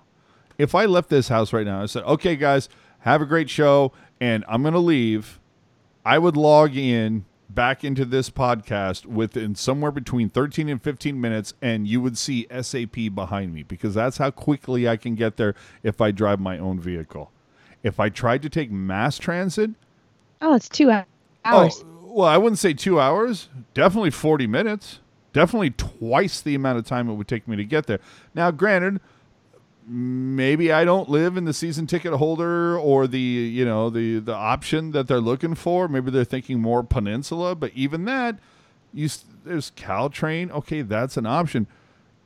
[0.59, 2.69] If I left this house right now, I said, "Okay, guys,
[3.01, 5.41] have a great show," and I'm gonna leave.
[6.05, 11.55] I would log in back into this podcast within somewhere between 13 and 15 minutes,
[11.61, 15.55] and you would see SAP behind me because that's how quickly I can get there
[15.83, 17.33] if I drive my own vehicle.
[17.83, 19.71] If I tried to take mass transit,
[20.43, 21.05] Oh, it's two oh,
[21.45, 21.85] hours.
[21.85, 23.49] Oh, well, I wouldn't say two hours.
[23.75, 25.01] Definitely 40 minutes.
[25.33, 28.01] Definitely twice the amount of time it would take me to get there.
[28.35, 29.01] Now, granted,
[29.87, 34.35] maybe I don't live in the season ticket holder or the you know the the
[34.35, 35.89] option that they're looking for.
[35.89, 38.39] Maybe they're thinking more peninsula, but even that,
[38.93, 39.09] you
[39.45, 40.51] there's Caltrain.
[40.51, 41.67] Okay, that's an option.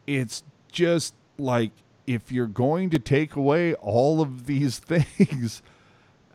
[0.07, 1.73] It's just like
[2.07, 5.63] if you're going to take away all of these things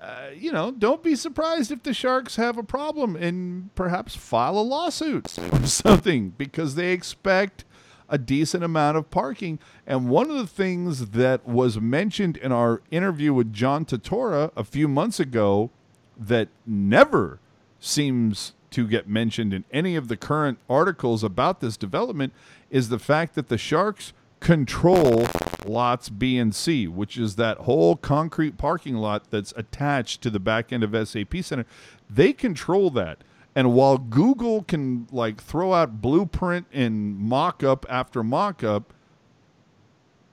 [0.02, 4.58] uh, you know, don't be surprised if the Sharks have a problem and perhaps file
[4.58, 7.66] a lawsuit or something because they expect
[8.10, 9.60] a decent amount of parking.
[9.88, 14.64] And one of the things that was mentioned in our interview with John Tortora a
[14.64, 15.70] few months ago
[16.18, 17.40] that never
[17.80, 22.34] seems to get mentioned in any of the current articles about this development
[22.70, 25.28] is the fact that the Sharks control
[25.66, 30.40] lots B and C, which is that whole concrete parking lot that's attached to the
[30.40, 31.66] back end of SAP Center.
[32.10, 33.20] They control that.
[33.56, 38.94] And while Google can like throw out blueprint and mock up after mock up,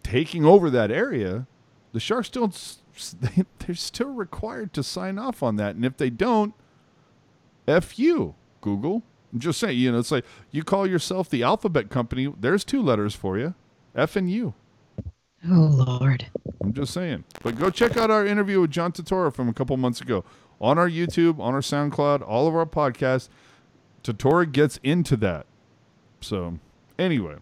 [0.02, 1.46] taking over that area,
[1.92, 2.52] the Sharks don't.
[2.54, 6.54] s- s- They, they're still required to sign off on that, and if they don't,
[7.66, 9.02] f you, Google.
[9.32, 12.32] I'm just saying, you know, it's like you call yourself the Alphabet Company.
[12.38, 13.54] There's two letters for you,
[13.94, 14.54] F and U.
[15.48, 16.26] Oh Lord.
[16.62, 17.24] I'm just saying.
[17.42, 20.24] But go check out our interview with John Tortora from a couple months ago
[20.60, 23.28] on our YouTube, on our SoundCloud, all of our podcasts.
[24.02, 25.46] Tortora gets into that.
[26.20, 26.58] So,
[26.98, 27.36] anyway,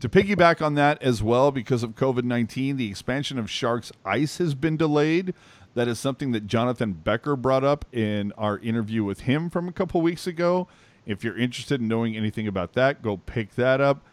[0.00, 4.38] to piggyback on that as well, because of COVID 19, the expansion of Sharks Ice
[4.38, 5.34] has been delayed.
[5.74, 9.72] That is something that Jonathan Becher brought up in our interview with him from a
[9.72, 10.66] couple weeks ago.
[11.06, 14.04] If you're interested in knowing anything about that, go pick that up.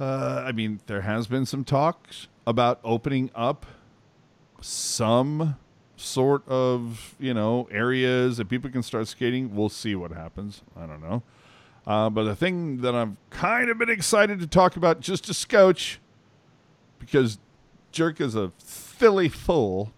[0.00, 3.66] Uh, I mean, there has been some talks about opening up
[4.60, 5.56] some
[6.00, 9.54] sort of you know areas that people can start skating.
[9.54, 10.62] We'll see what happens.
[10.76, 11.22] I don't know.
[11.86, 15.34] Uh, but the thing that I've kind of been excited to talk about just a
[15.34, 16.00] scotch,
[16.98, 17.38] because
[17.92, 19.92] Jerk is a Philly full.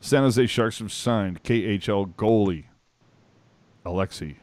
[0.00, 2.64] San Jose Sharks have signed KHL goalie
[3.84, 4.36] Alexei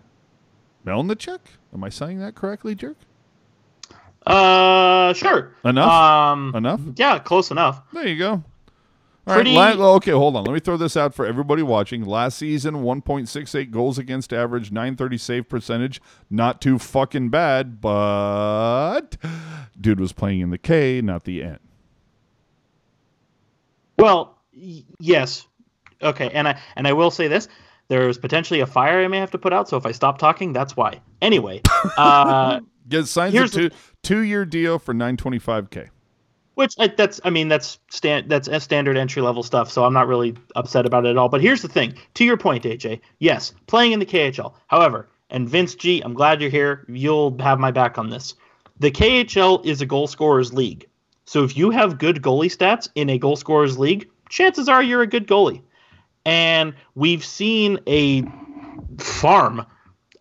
[0.85, 1.39] Melnichuk.
[1.73, 2.95] Am I saying that correctly, Jerk?
[4.25, 5.53] Uh, sure.
[5.65, 5.91] Enough?
[5.91, 6.81] Um, Enough?
[6.95, 7.81] yeah, close enough.
[7.91, 8.43] There you go.
[9.29, 9.43] All right.
[9.43, 10.43] Pretty- la- okay, hold on.
[10.45, 12.03] Let me throw this out for everybody watching.
[12.03, 16.01] Last season, 1.68 goals against average, 930 save percentage.
[16.29, 19.17] Not too fucking bad, but
[19.79, 21.59] dude was playing in the K, not the N.
[23.97, 25.45] Well, y- yes.
[26.01, 27.47] Okay, and I and I will say this:
[27.89, 29.67] there's potentially a fire I may have to put out.
[29.67, 31.01] So if I stop talking, that's why.
[31.21, 31.61] Anyway,
[31.97, 35.89] uh, Get signs a Here's two the- two year deal for 925k.
[36.59, 39.71] Which I, that's I mean that's stand that's standard entry level stuff.
[39.71, 41.29] So I'm not really upset about it at all.
[41.29, 44.51] But here's the thing: to your point, AJ, yes, playing in the KHL.
[44.67, 46.85] However, and Vince G, I'm glad you're here.
[46.89, 48.35] You'll have my back on this.
[48.77, 50.85] The KHL is a goal scorers league.
[51.23, 55.01] So if you have good goalie stats in a goal scorers league, chances are you're
[55.01, 55.61] a good goalie.
[56.25, 58.23] And we've seen a
[58.97, 59.65] farm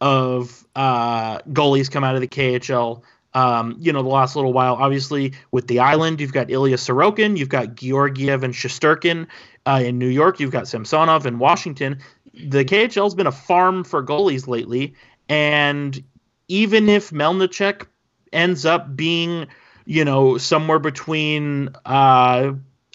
[0.01, 3.03] of uh, goalies come out of the KHL.
[3.35, 7.37] Um, you know, the last little while, obviously, with the island, you've got Ilya Sorokin,
[7.37, 9.27] you've got Georgiev and Shesterkin.
[9.67, 11.99] Uh, in New York, you've got Samsonov in Washington.
[12.33, 14.95] The KHL's been a farm for goalies lately,
[15.29, 16.03] and
[16.49, 17.87] even if Melnichuk
[18.33, 19.47] ends up being,
[19.85, 22.53] you know, somewhere between, uh,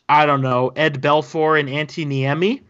[0.09, 2.61] I don't know, Ed Belfour and Antti Niemi,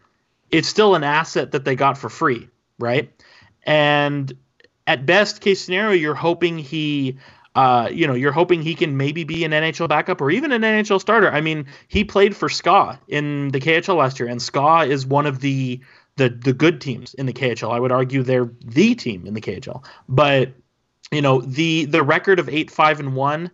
[0.50, 2.48] it's still an asset that they got for free,
[2.78, 3.10] right?
[3.64, 4.32] And
[4.86, 7.18] at best case scenario, you're hoping he,
[7.54, 10.62] uh, you know, you're hoping he can maybe be an NHL backup or even an
[10.62, 11.30] NHL starter.
[11.30, 15.26] I mean, he played for SKA in the KHL last year, and SKA is one
[15.26, 15.80] of the
[16.16, 17.72] the the good teams in the KHL.
[17.72, 20.52] I would argue they're the team in the KHL, but
[21.12, 23.50] you know the the record of eight five and one.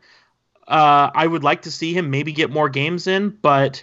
[0.66, 3.82] Uh, I would like to see him maybe get more games in, but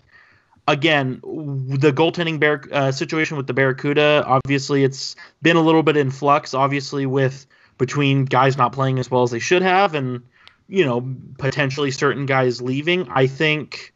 [0.68, 5.98] again, the goaltending bear, uh, situation with the Barracuda, obviously it's been a little bit
[5.98, 7.46] in flux, obviously with
[7.78, 10.24] between guys not playing as well as they should have and
[10.68, 13.08] you know potentially certain guys leaving.
[13.10, 13.94] I think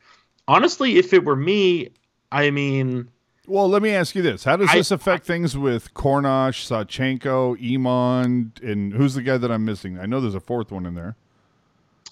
[0.48, 1.90] honestly, if it were me,
[2.32, 3.10] I mean,
[3.48, 7.58] Well, let me ask you this: How does I- this affect things with Kornosh, Sawchenko,
[7.76, 10.00] Iman, and who's the guy that I'm missing?
[10.00, 11.16] I know there's a fourth one in there.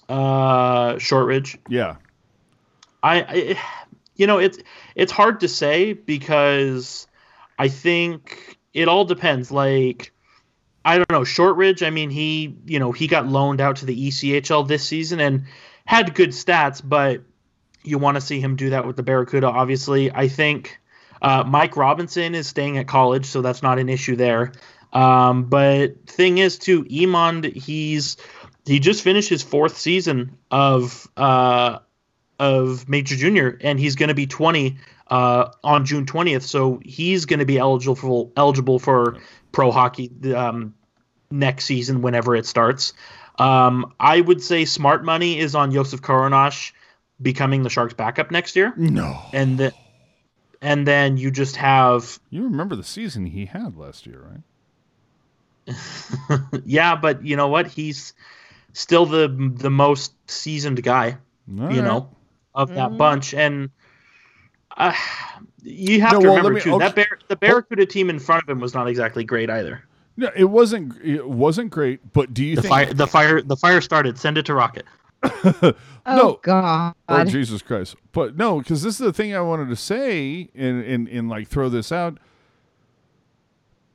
[0.08, 1.58] uh, Shortridge.
[1.68, 1.96] Yeah,
[3.02, 3.58] I, I
[4.16, 4.58] you know it's
[4.94, 7.06] it's hard to say because
[7.58, 9.50] I think it all depends.
[9.50, 10.12] Like,
[10.84, 11.82] I don't know, Shortridge.
[11.82, 15.44] I mean, he you know he got loaned out to the ECHL this season and
[15.84, 17.22] had good stats, but
[17.82, 19.46] you want to see him do that with the Barracuda.
[19.46, 20.78] Obviously, I think
[21.22, 24.52] uh, Mike Robinson is staying at college, so that's not an issue there.
[24.92, 28.16] Um, but thing is, too, Emond, he's
[28.66, 31.78] he just finished his fourth season of uh,
[32.38, 34.78] of Major Junior, and he's going to be 20
[35.10, 36.42] uh, on June 20th.
[36.42, 39.16] So he's going to be eligible for eligible for
[39.52, 40.74] pro hockey um,
[41.30, 42.94] next season whenever it starts.
[43.38, 46.72] Um, I would say smart money is on Josef Korenar
[47.20, 48.72] becoming the Sharks' backup next year.
[48.76, 49.72] No, and then
[50.60, 54.42] and then you just have you remember the season he had last year,
[55.66, 55.76] right?
[56.64, 57.66] yeah, but you know what?
[57.66, 58.12] He's
[58.72, 61.16] still the the most seasoned guy,
[61.48, 61.84] All you right.
[61.84, 62.10] know,
[62.54, 62.98] of that mm-hmm.
[62.98, 63.32] bunch.
[63.32, 63.70] And
[64.80, 64.94] uh,
[65.62, 66.86] you have no, to well, remember me, too okay.
[66.86, 69.84] that Bear, the Barracuda team in front of him was not exactly great either.
[70.16, 71.00] No, it wasn't.
[71.02, 72.12] It wasn't great.
[72.12, 74.18] But do you the think fire, the fire the fire started?
[74.18, 74.84] Send it to Rocket.
[76.06, 76.94] oh God!
[77.08, 77.96] Oh Jesus Christ!
[78.12, 81.48] But no, because this is the thing I wanted to say, and and and like
[81.48, 82.18] throw this out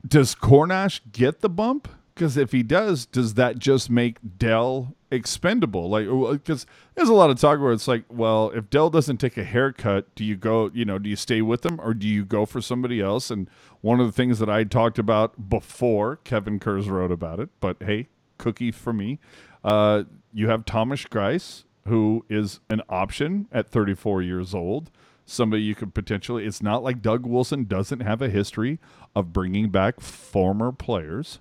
[0.06, 1.88] does Korenar get the bump?
[2.16, 5.90] Because if he does, does that just make Dell expendable?
[5.90, 6.64] Like, because
[6.94, 10.14] there's a lot of talk where it's like, well, if Dell doesn't take a haircut,
[10.14, 12.62] do you go, you know, do you stay with them or do you go for
[12.62, 13.30] somebody else?
[13.30, 13.50] And
[13.82, 17.76] one of the things that I talked about before, Kevin Kurz wrote about it, but
[17.80, 18.08] hey,
[18.38, 19.18] cookie for me.
[19.62, 24.90] Uh, you have Thomas Greiss, who is an option at 34 years old
[25.26, 26.46] somebody you could potentially.
[26.46, 28.78] It's not like Doug Wilson doesn't have a history
[29.14, 31.40] of bringing back former players.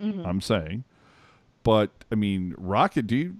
[0.00, 0.26] Mm-hmm.
[0.26, 0.84] I'm saying,
[1.62, 3.36] but I mean, Rocket, do you,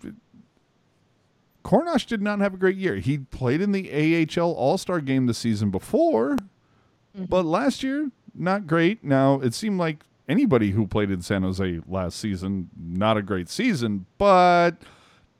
[1.62, 2.96] Korenar did not have a great year.
[2.96, 7.24] He played in the AHL All Star game the season before, mm-hmm.
[7.24, 9.04] but last year not great.
[9.04, 13.48] Now it seemed like anybody who played in San Jose last season not a great
[13.48, 14.76] season, but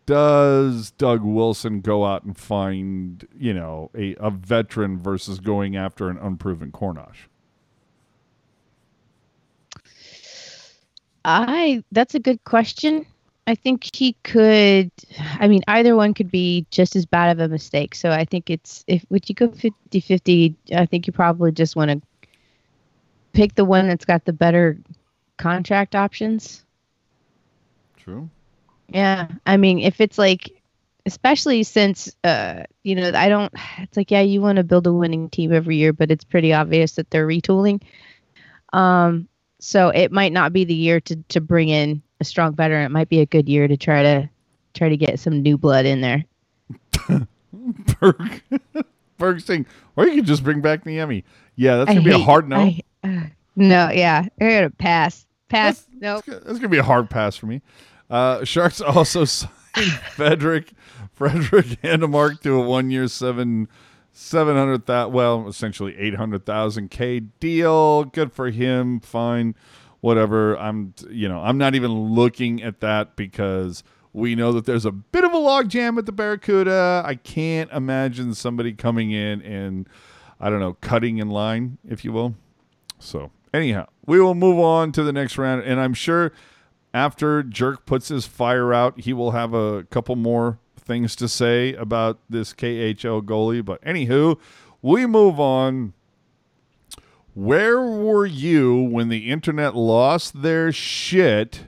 [0.07, 6.09] does Doug Wilson go out and find, you know, a, a veteran versus going after
[6.09, 7.13] an unproven Korenar?
[11.25, 13.07] I that's a good question.
[13.47, 14.91] I think he could
[15.39, 17.95] I mean either one could be just as bad of a mistake.
[17.95, 21.91] So I think it's if would you go 50-50, I think you probably just want
[21.91, 22.01] to
[23.33, 24.79] pick the one that's got the better
[25.39, 26.65] contract options.
[27.97, 28.31] True.
[28.89, 29.29] Yeah.
[29.47, 30.51] I mean, if it's like,
[31.07, 34.93] especially since, uh, you know, I don't, it's like, yeah, you want to build a
[34.93, 37.83] winning team every year, but it's pretty obvious that they're retooling.
[38.73, 39.29] Um,
[39.61, 42.85] so it might not be the year to, to bring in a strong veteran.
[42.85, 44.31] It might be a good year to try to
[44.75, 46.25] try to get some new blood in there.
[48.01, 48.43] Berg,
[49.19, 51.25] Berg saying, or you could just bring back Niemi.
[51.57, 52.57] Yeah, that's gonna I be hate, a hard no.
[52.57, 53.23] I, uh,
[53.57, 55.27] no, yeah, I gotta pass.
[55.49, 55.87] Pass.
[55.93, 56.25] No, nope.
[56.27, 57.61] that's gonna be a hard pass for me.
[58.09, 59.53] Uh, Sharks also signed
[60.15, 60.73] Frederick
[61.13, 63.69] Frederick Handemark to a one year seven
[64.21, 68.05] seven hundred thousand well essentially eight hundred thousand K deal.
[68.05, 69.01] Good for him.
[69.01, 69.55] Fine.
[70.01, 70.59] Whatever.
[70.59, 74.93] I'm you know, I'm not even looking at that because we know that there's a
[74.93, 77.03] bit of a logjam at the Barracuda.
[77.05, 79.89] I can't imagine somebody coming in and
[80.39, 82.35] I don't know, cutting in line, if you will.
[82.99, 86.33] So anyhow, we will move on to the next round, and I'm sure
[86.93, 91.75] after Jerk puts his fire out, he will have a couple more things to say
[91.75, 93.65] about this KHL goalie.
[93.65, 94.39] But anywho,
[94.83, 95.93] we move on.
[97.35, 101.67] Where were you when the internet lost their shit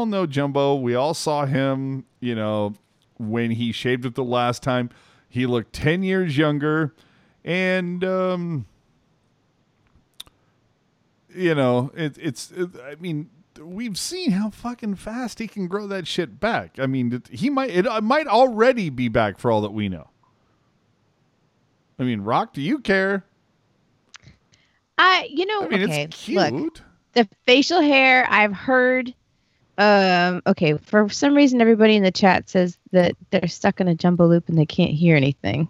[0.00, 0.76] all know Jumbo.
[0.76, 2.74] We all saw him, you know,
[3.18, 4.88] when he shaved it the last time.
[5.28, 6.94] He looked 10 years younger.
[7.44, 8.66] And, um,
[11.34, 13.28] you know, it, it's, it, I mean,
[13.60, 16.78] we've seen how fucking fast he can grow that shit back.
[16.78, 20.08] I mean, he might, it might already be back for all that we know.
[21.98, 23.24] I mean, Rock, do you care?
[24.96, 26.38] I, you know, I mean, okay, it's cute.
[26.38, 26.80] look,
[27.12, 29.14] the facial hair I've heard.
[29.80, 33.94] Um, okay, for some reason, everybody in the chat says that they're stuck in a
[33.94, 35.68] jumbo loop and they can't hear anything.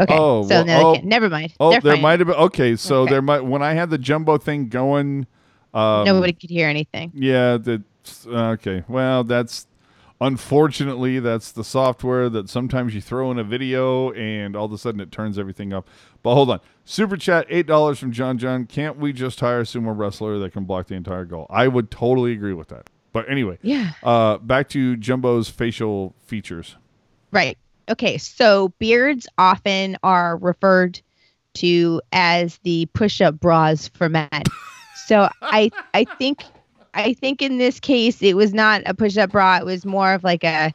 [0.00, 1.54] Okay, Oh, so well, no, oh, never mind.
[1.60, 2.02] Oh, they're there fine.
[2.02, 2.36] might have been.
[2.36, 3.12] Okay, so Okay.
[3.12, 5.26] there might when I had the jumbo thing going.
[5.72, 7.12] Um, Nobody could hear anything.
[7.14, 8.82] Yeah, that's okay.
[8.88, 9.66] Well, that's
[10.20, 14.78] unfortunately that's the software that sometimes you throw in a video and all of a
[14.78, 15.88] sudden it turns everything up.
[16.22, 18.66] But hold on, super chat eight dollars from John John.
[18.66, 21.46] Can't we just hire a sumo wrestler that can block the entire goal?
[21.50, 22.88] I would totally agree with that.
[23.12, 23.92] But anyway, Yeah.
[24.02, 26.76] uh, back to Jumbo's facial features.
[27.30, 27.58] Right.
[27.90, 28.16] Okay.
[28.18, 31.00] So beards often are referred
[31.54, 34.28] to as the push-up bras for men.
[35.06, 36.42] so I I think
[36.94, 39.58] I think in this case it was not a push-up bra.
[39.58, 40.72] It was more of like a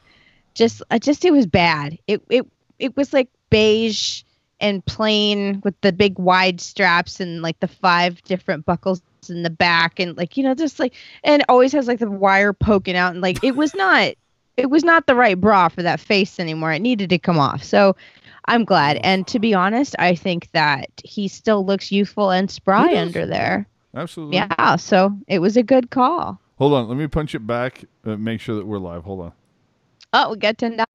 [0.54, 1.98] just just it was bad.
[2.06, 2.46] It it
[2.78, 4.22] it was like beige
[4.60, 9.50] and plain with the big wide straps and like the five different buckles in the
[9.50, 13.12] back and like you know just like and always has like the wire poking out
[13.12, 14.14] and like it was not
[14.56, 16.72] it was not the right bra for that face anymore.
[16.72, 17.62] It needed to come off.
[17.62, 17.94] So
[18.46, 18.96] I'm glad.
[19.04, 23.68] And to be honest, I think that he still looks youthful and spry under there.
[23.94, 24.36] Absolutely.
[24.36, 24.76] Yeah.
[24.76, 26.40] So it was a good call.
[26.58, 27.84] Hold on, let me punch it back.
[28.04, 29.04] Uh, make sure that we're live.
[29.04, 29.32] Hold on.
[30.12, 30.86] Oh, we got ten dollars.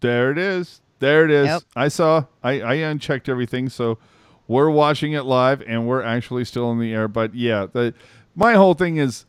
[0.00, 0.80] There it is.
[0.98, 1.46] There it is.
[1.46, 1.62] Yep.
[1.74, 2.24] I saw.
[2.42, 3.98] I, I unchecked everything, so
[4.48, 7.08] we're watching it live, and we're actually still in the air.
[7.08, 7.94] But yeah, the
[8.34, 9.26] my whole thing is.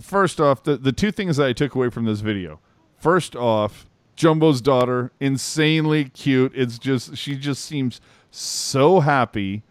[0.00, 2.58] First off, the the two things that I took away from this video.
[2.96, 3.86] First off,
[4.16, 6.52] Jumbo's daughter, insanely cute.
[6.54, 9.62] It's just she just seems so happy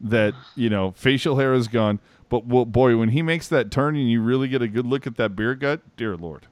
[0.00, 2.00] that you know facial hair is gone.
[2.28, 5.06] But well, boy, when he makes that turn and you really get a good look
[5.06, 6.46] at that beer gut, dear lord.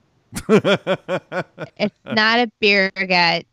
[0.48, 3.44] It's not a beer gut.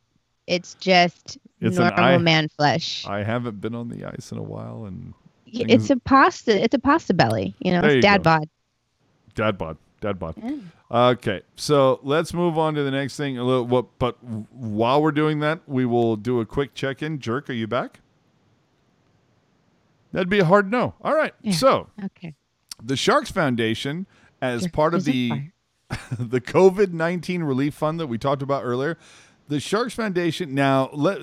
[0.48, 3.06] It's just It's an normal eye- man flesh.
[3.08, 5.14] I haven't been on the ice in a while, and
[5.54, 6.62] Y- It's a pasta.
[6.64, 7.54] It's a pasta belly.
[7.60, 8.24] You know, There you dad go.
[8.24, 8.50] bod.
[9.36, 10.36] dad bod, dad bod.
[10.90, 13.38] Okay, so let's move on to the next thing.
[13.38, 17.20] A little, what, but while we're doing that, we will do a quick check-in.
[17.20, 18.00] Jerk, are you back?
[20.12, 20.96] That'd be a hard no.
[21.02, 21.54] All right, Yeah.
[21.54, 22.36] so Okay.
[22.84, 24.06] the Sharks Foundation,
[24.42, 25.54] as Jerk part of the fire.
[26.20, 28.98] the COVID nineteen relief fund that we talked about earlier,
[29.48, 30.54] the Sharks Foundation.
[30.54, 31.22] Now, let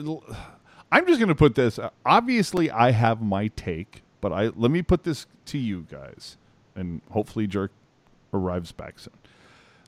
[0.91, 1.79] I'm just going to put this.
[2.05, 6.37] Obviously, I have my take, but I let me put this to you guys,
[6.75, 7.73] and hopefully, Jerk
[8.33, 9.15] arrives back soon.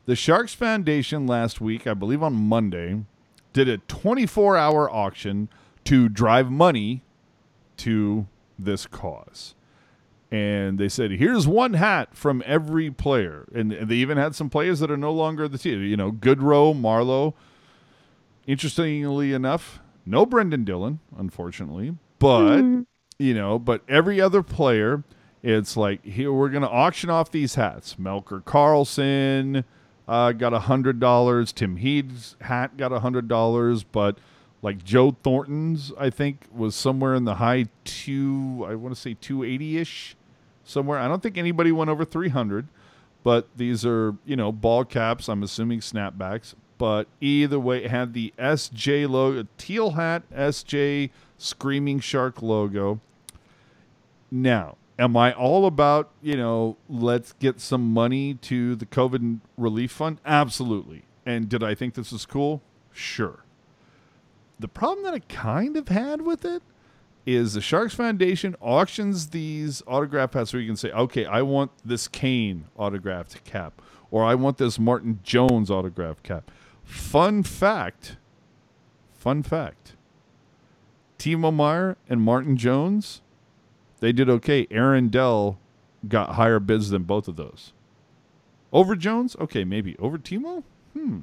[0.06, 3.04] The Sharks Foundation last week, I believe on Monday,
[3.52, 5.48] did a 24 hour auction
[5.84, 7.02] to drive money
[7.78, 8.26] to
[8.58, 9.54] this cause
[10.30, 14.80] and they said, "Here's one hat from every player," and, they even had some players
[14.80, 15.82] that are no longer the team.
[15.82, 17.34] You know, Goodrow, Marlowe.
[18.46, 22.62] Interestingly enough, no Brendan Dillon, unfortunately, but
[23.18, 25.04] you know, but every other player,
[25.42, 27.96] it's like here we're gonna auction off these hats.
[27.96, 29.64] Melker Karlsson
[30.08, 31.52] uh, got a hundred dollars.
[31.52, 34.18] Tim Heed's hat got a hundred dollars, but
[34.62, 38.66] like Joe Thornton's, I think was somewhere in the high two.
[38.68, 40.16] I want to say two eighty ish,
[40.70, 40.98] somewhere.
[40.98, 42.66] I don't think anybody went over three hundred,
[43.22, 45.28] but these are you know ball caps.
[45.28, 46.54] I'm assuming snapbacks.
[46.78, 53.00] But either way, it had the SJ logo, teal hat, SJ Screaming Shark logo.
[54.30, 59.92] Now, am I all about, you know, let's get some money to the COVID relief
[59.92, 60.20] fund?
[60.24, 61.02] Absolutely.
[61.26, 62.62] And did I think this was cool?
[62.92, 63.44] Sure.
[64.58, 66.62] The problem that I kind of had with it
[67.26, 71.70] is the Sharks Foundation auctions these autograph hats where you can say, okay, I want
[71.84, 76.50] this Kane autographed cap, or I want this Martin Jones autographed cap.
[76.84, 78.16] Fun fact,
[79.12, 79.94] fun fact
[81.20, 83.20] Timo Meier and Martin Jones,
[84.00, 84.66] they did okay.
[84.70, 85.58] Aaron Dell
[86.08, 87.74] got higher bids than both of those.
[88.72, 89.36] Over Jones?
[89.38, 89.96] Okay, maybe.
[89.98, 90.64] Over Timo?
[90.94, 91.20] Hmm.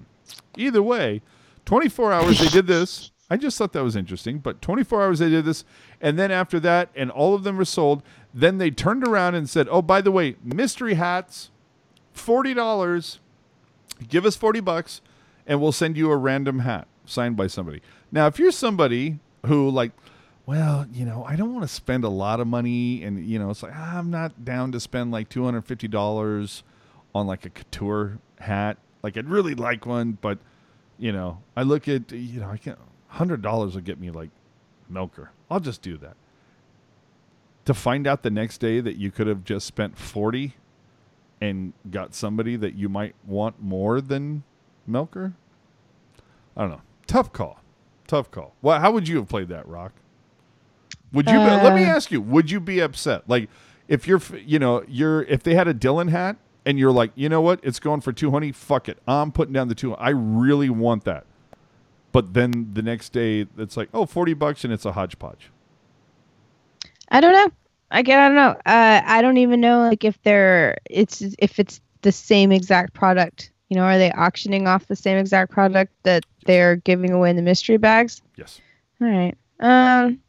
[0.56, 1.22] Either way,
[1.66, 3.12] 24 hours they did this.
[3.30, 4.40] I just thought that was interesting.
[4.40, 5.66] But 24 hours they did this.
[6.00, 8.04] And then after that, and all of them were sold,
[8.34, 11.50] then they turned around and said, oh, by the way, mystery hats,
[12.16, 13.20] $40.
[14.08, 15.02] Give us 40 bucks
[15.48, 17.82] and we'll send you a random hat signed by somebody.
[18.12, 19.92] Now, if you're somebody who, like,
[20.46, 23.50] well, you know, I don't want to spend a lot of money, and you know,
[23.50, 26.64] it's like ah, I'm not down to spend like two hundred fifty dollars
[27.14, 28.78] on like a couture hat.
[29.04, 30.40] Like, I'd really like one, but
[30.98, 32.78] you know, I look at you know, I can
[33.18, 34.30] hundred dollars will get me like
[34.92, 35.30] Melker.
[35.52, 36.16] I'll just do that.
[37.66, 40.56] To find out the next day that you could have just spent forty
[41.40, 44.44] and got somebody that you might want more than
[44.90, 45.34] Melker.
[46.56, 46.82] I don't know.
[47.06, 47.60] Tough call.
[48.08, 48.56] Tough call.
[48.62, 49.92] Well, how would you have played that, Rock?
[51.14, 51.34] Would you?
[51.38, 51.90] be, let me Uh.
[51.90, 52.20] ask you.
[52.22, 53.30] Would you be upset?
[53.30, 53.50] Like,
[53.88, 57.30] if you're, you know, you're, if they had a Dillon hat and you're like, you
[57.30, 58.56] know what, it's going for two hundred.
[58.56, 59.94] Fuck it, I'm putting down the two.
[59.96, 61.26] I really want that.
[62.18, 65.52] But then the next day, it's like, oh, 40 bucks, and it's a hodgepodge.
[67.12, 67.52] I don't know.
[67.92, 68.18] I get.
[68.18, 68.56] I don't know.
[68.66, 73.52] Uh, I don't even know like if they're it's if it's the same exact product.
[73.70, 77.36] You know, are they auctioning off the same exact product that they're giving away in
[77.36, 78.24] the mystery bags?
[78.36, 78.62] Yes.
[79.00, 79.38] All right.
[79.60, 80.20] Um.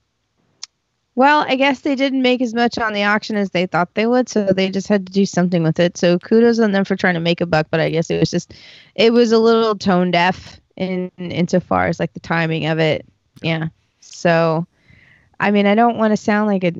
[1.14, 4.06] Well, I guess they didn't make as much on the auction as they thought they
[4.06, 5.96] would, so they just had to do something with it.
[5.96, 8.30] So kudos on them for trying to make a buck, but I guess it was
[8.30, 8.52] just,
[8.94, 13.04] it was a little tone deaf in insofar as like the timing of it.
[13.42, 13.68] Yeah.
[14.00, 14.66] So,
[15.40, 16.72] I mean, I don't want to sound like a,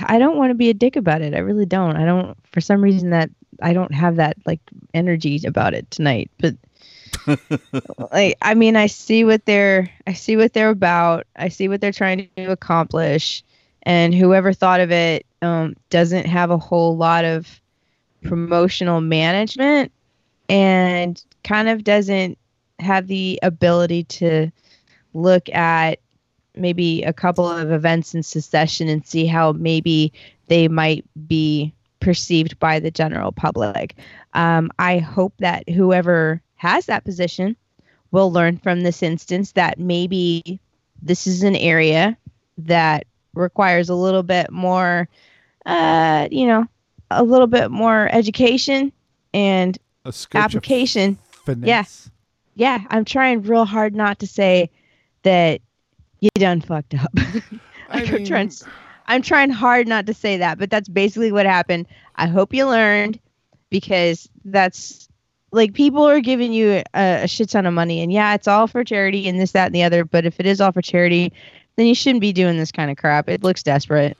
[0.04, 1.34] I don't want to be a dick about it.
[1.34, 1.96] I really don't.
[1.96, 2.36] I don't.
[2.52, 3.30] For some reason, that
[3.60, 4.60] I don't have that like
[4.94, 6.30] energy about it tonight.
[6.38, 6.54] But
[8.12, 11.26] like, I mean, I see what they're, I see what they're about.
[11.36, 13.42] I see what they're trying to accomplish,
[13.82, 17.60] and whoever thought of it um, doesn't have a whole lot of
[18.22, 19.92] promotional management,
[20.50, 22.36] and kind of doesn't
[22.78, 24.50] have the ability to
[25.14, 25.98] look at
[26.54, 30.12] maybe a couple of events in succession and see how maybe
[30.48, 33.94] they might be perceived by the general public.
[34.34, 37.56] Um, I hope that whoever has that position
[38.10, 40.60] will learn from this instance that maybe
[41.02, 42.16] this is an area
[42.58, 45.08] that requires a little bit more,
[45.66, 46.66] uh, you know,
[47.10, 48.92] a little bit more education
[49.34, 51.18] and A scotch of application.
[51.44, 52.10] finesse.
[52.56, 54.70] Yeah, I'm trying real hard not to say
[55.22, 55.60] that
[56.20, 57.12] you done fucked up.
[57.88, 58.52] I Like, I'm trying,
[59.06, 61.86] I'm trying hard not to say that, but that's basically what happened.
[62.16, 63.20] I hope you learned
[63.70, 65.08] because that's
[65.52, 68.66] like people are giving you a, a shit ton of money, and yeah, it's all
[68.66, 70.04] for charity and this, that, and the other.
[70.04, 71.32] But if it is all for charity,
[71.76, 73.28] then you shouldn't be doing this kind of crap.
[73.28, 74.16] It looks desperate.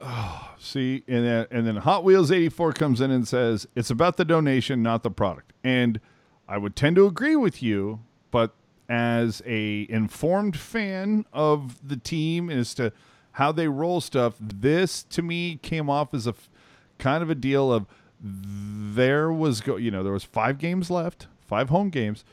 [0.00, 4.16] Oh, see, and then, and then Hot Wheels 84 comes in and says, it's about
[4.16, 5.52] the donation, not the product.
[5.62, 6.00] And
[6.48, 8.54] I would tend to agree with you, but
[8.88, 12.92] as a informed fan of the team as to
[13.32, 16.34] how they roll stuff, this to me came off as a
[16.98, 17.86] kind of a deal of
[18.20, 22.24] there was go you know there was five games left five home games.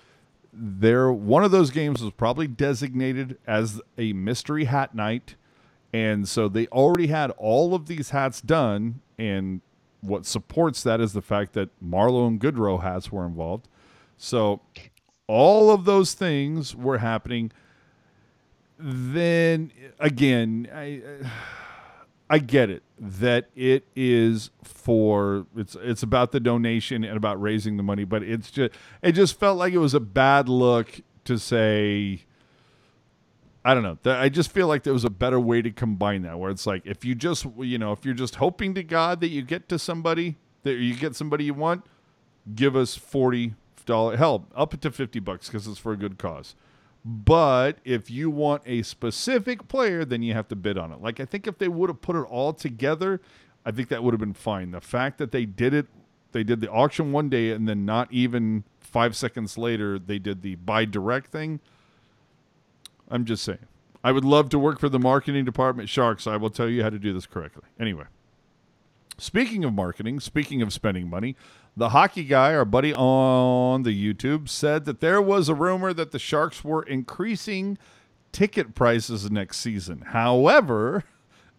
[0.54, 5.36] There one of those games was probably designated as a mystery hat night
[5.94, 9.62] and so they already had all of these hats done and
[10.02, 13.68] what supports that is the fact that Marlowe and Goodrow hats were involved
[14.24, 14.62] so
[15.26, 17.52] all of those things were happening.
[18.78, 21.02] Then again, I
[22.30, 27.78] I get it that it is for it's it's about the donation and about raising
[27.78, 31.40] the money, but it's just it just felt like it was a bad look to
[31.40, 32.22] say
[33.66, 33.98] I don't know.
[34.06, 36.84] I just feel like there was a better way to combine that, where it's like
[36.86, 39.80] if you just, you know, if you're just hoping to God that you get to
[39.80, 41.86] somebody, that you get somebody you want,
[42.56, 43.56] give us 40
[43.86, 46.56] dollars, hell, up to fifty bucks because it's for a good cause.
[47.04, 51.02] But if you want a specific player, then you have to bid on it.
[51.02, 53.22] Like I think if they would have put it all together,
[53.66, 54.72] I think that would have been fine.
[54.72, 55.88] The fact that they did it,
[56.32, 60.42] they did the auction one day and then not even five seconds later they did
[60.42, 61.60] the buy direct thing.
[63.10, 63.66] I'm just saying.
[64.04, 66.26] I would love to work for the marketing department sharks.
[66.26, 67.64] I will tell you how to do this correctly.
[67.80, 68.06] Anyway,
[69.18, 71.36] speaking of marketing, speaking of spending money,
[71.76, 76.12] the hockey guy, our buddy on the YouTube, said that there was a rumor that
[76.12, 77.78] the Sharks were increasing
[78.32, 80.02] ticket prices next season.
[80.08, 81.06] However,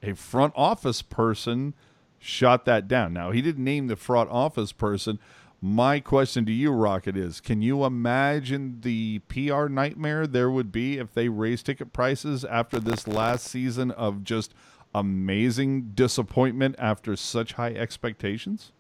[0.02, 1.74] a front office person
[2.18, 3.12] shot that down.
[3.12, 5.18] Now, he didn't name the front office person.
[5.60, 10.98] My question to you, Rocket, is can you imagine the PR nightmare there would be
[10.98, 14.54] if they raised ticket prices after this last season of just
[14.94, 18.72] amazing disappointment after such high expectations?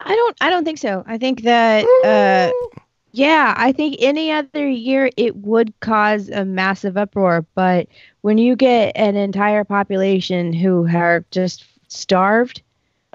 [0.00, 0.36] I don't.
[0.40, 1.04] I don't think so.
[1.06, 1.84] I think that.
[2.04, 2.52] Uh,
[3.12, 7.88] yeah, I think any other year it would cause a massive uproar, but
[8.20, 12.62] when you get an entire population who are just starved,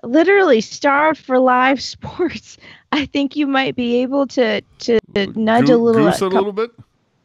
[0.03, 2.57] literally starved for live sports,
[2.91, 4.99] I think you might be able to to
[5.36, 6.05] nudge a little.
[6.05, 6.71] goose a cou- little bit?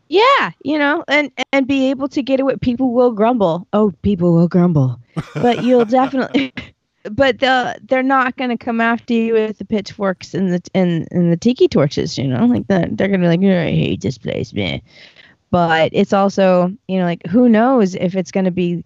[0.08, 2.60] Yeah, you know, and and be able to get it.
[2.60, 3.66] People will grumble.
[3.72, 5.00] Oh, people will grumble,
[5.34, 6.52] but you'll definitely.
[7.10, 11.08] But the they're not going to come after you with the pitchforks and the and,
[11.10, 12.18] and the tiki torches.
[12.18, 14.80] You know, like the, they're going to be like, "Oh, I hate this place, man.
[15.50, 18.82] But it's also, you know, like who knows if it's going to be,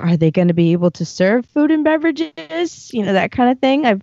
[0.00, 2.92] are they going to be able to serve food and beverages?
[2.92, 3.86] You know, that kind of thing.
[3.86, 4.02] I've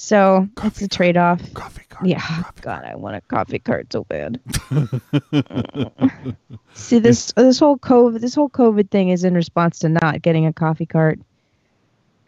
[0.00, 1.40] so it's a trade off.
[1.52, 1.84] Coffee, coffee.
[1.90, 2.06] cart.
[2.06, 4.40] Yeah, Coffee God, I want a coffee cart so bad.
[6.74, 10.46] See this this whole COVID this whole COVID thing is in response to not getting
[10.46, 11.20] a coffee cart.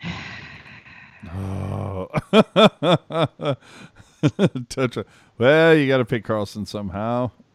[1.37, 2.09] Oh.
[4.69, 4.99] Touch.
[5.39, 7.31] Well, you got to pick Carlson somehow.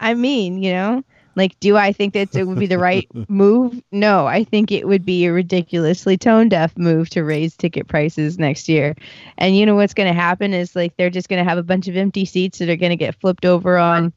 [0.00, 1.04] I mean, you know,
[1.36, 3.80] like, do I think that it would be the right move?
[3.92, 8.38] No, I think it would be a ridiculously tone deaf move to raise ticket prices
[8.38, 8.96] next year.
[9.38, 11.62] And you know what's going to happen is like they're just going to have a
[11.62, 14.12] bunch of empty seats that are going to get flipped over on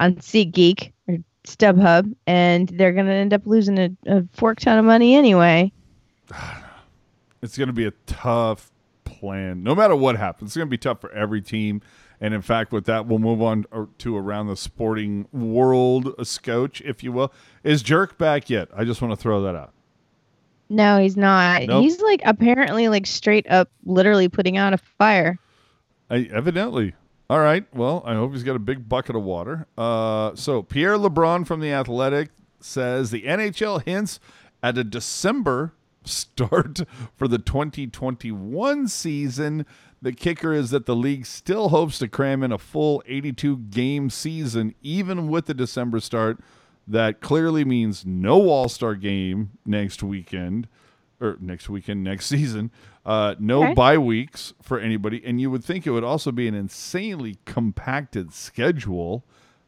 [0.00, 4.78] on SeatGeek or StubHub, and they're going to end up losing a, a fork ton
[4.78, 5.72] of money anyway.
[7.42, 8.70] it's going to be a tough
[9.04, 9.62] plan.
[9.62, 11.80] No matter what happens, it's going to be tough for every team.
[12.20, 13.66] And in fact, with that, we'll move on
[13.98, 17.32] to around the sporting world, a scotch, if you will.
[17.62, 18.68] Is Jerk back yet?
[18.74, 19.72] I just want to throw that out.
[20.68, 21.62] No, he's not.
[21.62, 21.82] Nope.
[21.82, 25.38] He's like apparently like straight up literally putting out a fire.
[26.10, 26.94] I, evidently.
[27.28, 27.66] All right.
[27.74, 29.66] Well, I hope he's got a big bucket of water.
[29.76, 34.20] Uh, so Pierre LeBrun from the Athletic says the NHL hints
[34.62, 35.72] at a December
[36.06, 36.80] start
[37.14, 39.66] for the 2021 season.
[40.02, 44.10] The kicker is that the league still hopes to cram in a full 82 game
[44.10, 46.38] season, even with the December start.
[46.86, 50.68] That clearly means no All Star game next weekend,
[51.20, 52.70] or next weekend, next season.
[53.04, 53.74] Uh, no Okay.
[53.74, 58.32] bye weeks for anybody, and you would think it would also be an insanely compacted
[58.32, 59.24] schedule.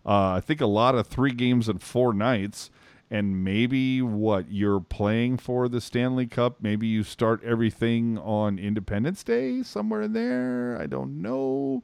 [0.07, 2.70] Uh, I think a lot of three games and four nights,
[3.11, 6.57] and maybe what you're playing for the Stanley Cup.
[6.61, 10.79] Maybe you start everything on Independence Day somewhere in there.
[10.81, 11.83] I don't know.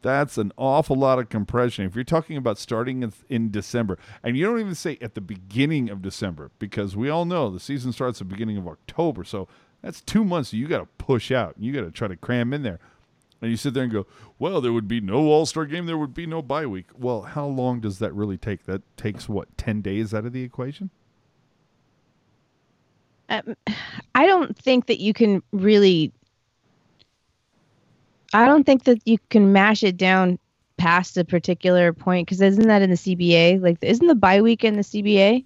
[0.00, 1.84] That's an awful lot of compression.
[1.84, 5.90] If you're talking about starting in, December, and you don't even say at the beginning
[5.90, 9.24] of December, because we all know the season starts at the beginning of October.
[9.24, 9.48] So
[9.82, 11.54] that's two months you got to push out.
[11.58, 12.78] You got to try to cram in there.
[13.40, 14.06] And you sit there and go,
[14.38, 15.86] well, there would be no All Star game.
[15.86, 16.86] There would be no bye week.
[16.96, 18.64] Well, how long does that really take?
[18.64, 20.90] That takes what, 10 days out of the equation?
[23.28, 23.54] Um,
[24.14, 26.12] I don't think that you can really.
[28.32, 30.38] I don't think that you can mash it down
[30.76, 33.60] past a particular point because isn't that in the CBA?
[33.60, 35.44] Like, isn't the bye week in the CBA?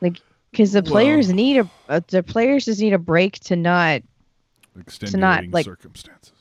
[0.00, 3.56] Like, because the Well- players need a uh, the players just need a break to
[3.56, 4.02] not.
[4.78, 6.32] Extenuating like- circumstances.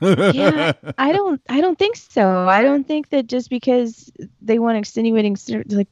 [0.00, 1.40] Yeah, I don't.
[1.48, 2.46] I don't think so.
[2.48, 4.10] I don't think that just because
[4.40, 5.36] they want extenuating
[5.68, 5.88] like,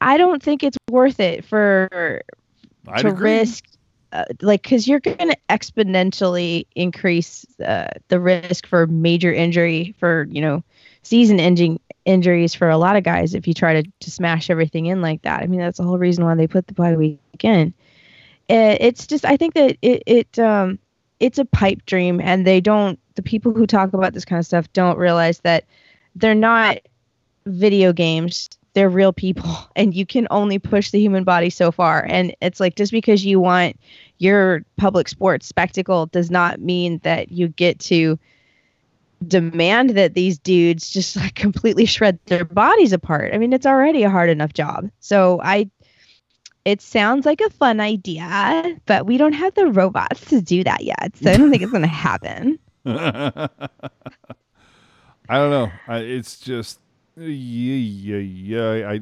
[0.00, 2.22] I don't think it's worth it for
[2.88, 3.30] I'd to agree.
[3.40, 3.64] risk
[4.12, 10.26] uh, like because you're going to exponentially increase uh, the risk for major injury for
[10.30, 10.62] you know
[11.02, 14.86] season ending injuries for a lot of guys if you try to, to smash everything
[14.86, 17.20] in like that i mean that's the whole reason why they put the bye week
[17.42, 17.74] in
[18.50, 20.78] Uh, it's just i think that it, it um
[21.20, 24.46] it's a pipe dream and they don't the people who talk about this kind of
[24.46, 25.64] stuff don't realize that
[26.14, 26.78] they're not
[27.46, 28.48] video games
[28.78, 32.06] they're real people and you can only push the human body so far.
[32.08, 33.76] And it's like just because you want
[34.18, 38.20] your public sports spectacle does not mean that you get to
[39.26, 43.34] demand that these dudes just like completely shred their bodies apart.
[43.34, 44.88] I mean it's already a hard enough job.
[45.00, 45.68] So i
[46.64, 50.84] it sounds like a fun idea but we don't have the robots to do that
[50.84, 51.16] yet.
[51.20, 52.60] So i don't think it's going to happen
[55.28, 55.70] I don't know.
[55.86, 56.80] I, it's just
[57.16, 58.90] yeah, yeah, yeah.
[58.90, 59.00] I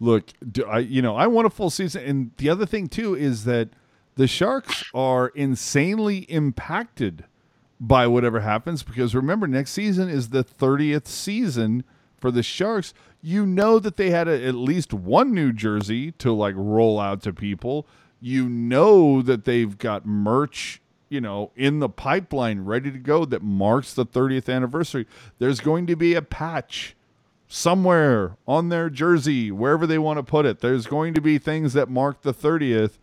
[0.00, 0.30] look.
[0.50, 3.44] Do I you know I want a full season, and the other thing too is
[3.44, 3.70] that
[4.16, 7.24] the Sharks are insanely impacted
[7.80, 11.84] by whatever happens because remember next season is the 30th season
[12.16, 12.92] for the Sharks.
[13.22, 17.22] You know that they had a, at least one New Jersey to like roll out
[17.22, 17.86] to people.
[18.20, 23.42] You know that they've got merch, you know, in the pipeline ready to go that
[23.42, 25.06] marks the 30th anniversary.
[25.38, 26.94] There's going to be a patch
[27.48, 30.60] somewhere on their jersey, wherever they want to put it.
[30.60, 32.98] There's going to be things that mark the 30th.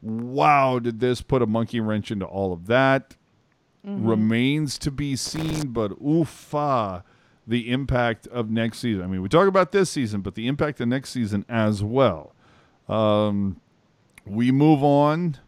[0.00, 3.16] Wow, did this put a monkey wrench into all of that?
[3.84, 7.02] Remains to be seen, but oofa,
[7.46, 9.02] the impact of next season.
[9.02, 12.32] I mean, we talk about this season, but the impact of next season as well.
[12.88, 13.60] Um,
[14.24, 15.38] we move on.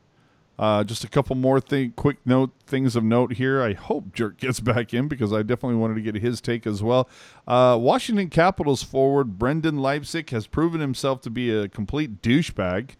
[0.59, 3.61] Uh, just a couple more thing, quick note things of note here.
[3.61, 6.83] I hope Jerk gets back in because I definitely wanted to get his take as
[6.83, 7.09] well.
[7.47, 12.91] Uh, Washington Capitals forward Brendan Leipsic has proven himself to be a complete douchebag.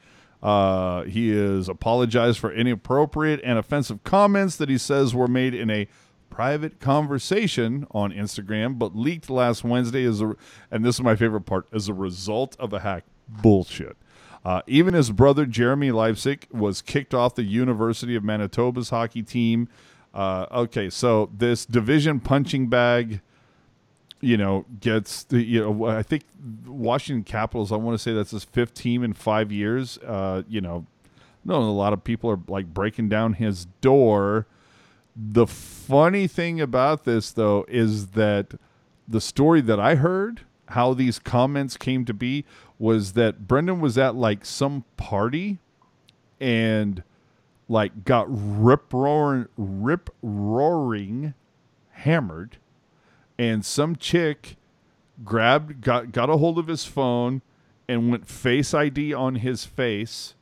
[0.43, 5.71] Uh, he has apologized for inappropriate and offensive comments that he says were made in
[5.71, 5.89] a
[6.29, 10.35] private conversation on Instagram, but leaked last Wednesday as a,
[10.71, 13.05] and this is my favorite part, as a result of a hack.
[13.27, 13.97] Bullshit.
[14.45, 19.69] Uh, even his brother Jeremy Leipsic was kicked off the University of Manitoba's hockey team
[20.13, 23.21] Uh, okay, so this division punching bag,
[24.21, 26.23] you know, gets the you know I think
[26.67, 27.73] Washington Capitals.
[27.73, 29.99] I want to say that's his fifth team in five years.
[29.99, 30.87] Uh, you know,
[31.45, 34.47] no, a lot of people are like breaking down his door.
[35.17, 38.55] The funny thing about this though is that
[39.09, 42.45] the story that I heard, how these comments came to be,
[42.79, 45.59] was that Brendan was at like some party
[46.41, 47.03] and
[47.69, 51.35] like got rip roaring rip roaring
[51.91, 52.59] hammered.
[53.39, 54.57] And some chick
[55.25, 57.43] grabbed got got a hold of his phone
[57.89, 60.35] and went face ID on his face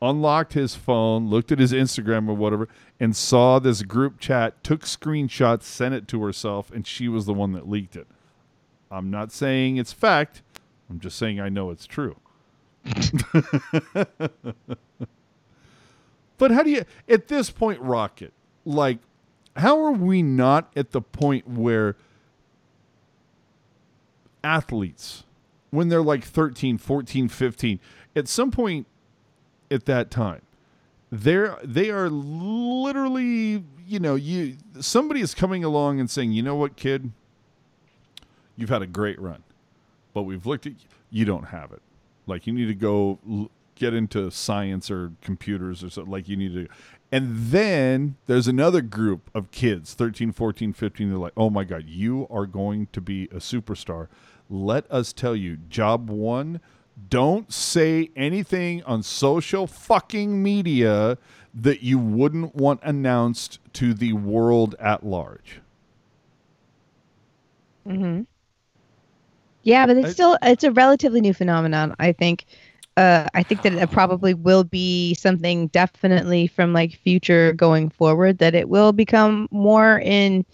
[0.00, 2.68] unlocked his phone looked at his Instagram or whatever
[3.00, 7.34] and saw this group chat took screenshots sent it to herself and she was the
[7.34, 8.06] one that leaked it
[8.90, 10.42] I'm not saying it's fact.
[10.90, 12.16] I'm just saying I know it's true.
[16.38, 18.32] But how do you, at this point, Rocket,
[18.64, 18.98] like,
[19.56, 21.96] how are we not at the point where
[24.42, 25.24] athletes,
[25.70, 27.80] when they're like 13, 14, 15,
[28.14, 28.86] at some point
[29.68, 30.42] at that time,
[31.10, 36.54] they're, they are literally, you know, you, somebody is coming along and saying, you know
[36.54, 37.10] what, kid,
[38.58, 39.42] you've had a great run,
[40.12, 40.72] but we've looked at,
[41.10, 41.80] you don't have it.
[42.26, 46.36] Like, you need to go l- get into science or computers or something like you
[46.36, 46.68] need to
[47.12, 51.84] and then there's another group of kids 13 14 15 they're like oh my god
[51.86, 54.08] you are going to be a superstar.
[54.50, 56.60] Let us tell you job one
[57.08, 61.16] don't say anything on social fucking media
[61.54, 65.60] that you wouldn't want announced to the world at large.
[67.86, 68.22] Mm hmm
[69.68, 71.94] Yeah, but it's still it's a relatively new phenomenon.
[71.98, 72.46] I think.
[72.96, 78.38] Uh, I think that it probably will be something definitely from like future going forward
[78.38, 80.44] that it will become more in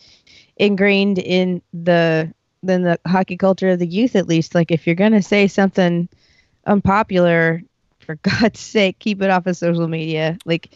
[0.58, 2.30] ingrained in the
[2.62, 4.54] than the hockey culture of the youth at least.
[4.54, 6.06] Like if you're gonna say something
[6.66, 7.62] unpopular,
[8.00, 10.36] for God's sake, keep it off of social media.
[10.44, 10.70] Like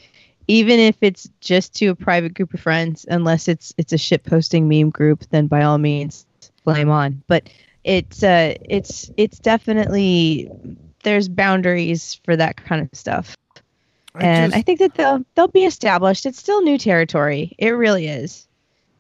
[0.47, 4.25] even if it's just to a private group of friends, unless it's it's a shit
[4.25, 6.25] posting meme group, then by all means
[6.65, 7.23] flame on.
[7.27, 7.51] But
[7.85, 10.51] it's uh it's it's definitely
[11.05, 13.37] there's boundaries for that kind of stuff.
[14.15, 16.27] and just- I think that they'll they'll be established.
[16.27, 17.55] It's still new territory.
[17.59, 18.47] It really is.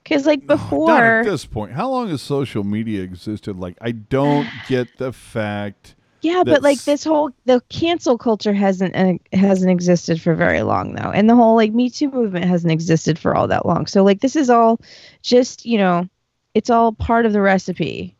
[0.05, 1.72] Cuz like before at this point.
[1.72, 3.59] How long has social media existed?
[3.59, 5.95] Like, I don't get the fact.
[6.20, 10.95] Yeah, but like this whole the cancel culture hasn't uh, hasn't existed for very long
[10.95, 13.87] though, and the whole like Me Too movement hasn't existed for all that long.
[13.87, 14.81] So like this is all
[15.22, 16.09] just you know,
[16.55, 18.16] it's all part of the recipe.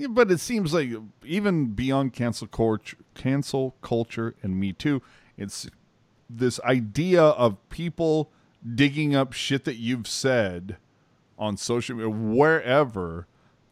[0.00, 0.88] Yeah, but it seems like
[1.26, 5.02] even beyond cancel culture, cancel culture, and Me Too,
[5.36, 5.68] it's
[6.30, 8.30] this idea of people
[8.74, 10.78] digging up shit that you've said
[11.38, 13.26] on social media, wherever.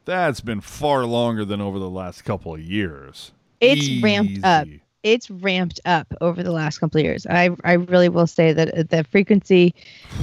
[0.05, 3.33] That's been far longer than over the last couple of years.
[3.63, 4.69] It's ramped up.
[5.03, 7.27] It's ramped up over the last couple of years.
[7.27, 9.75] I I really will say that uh, the frequency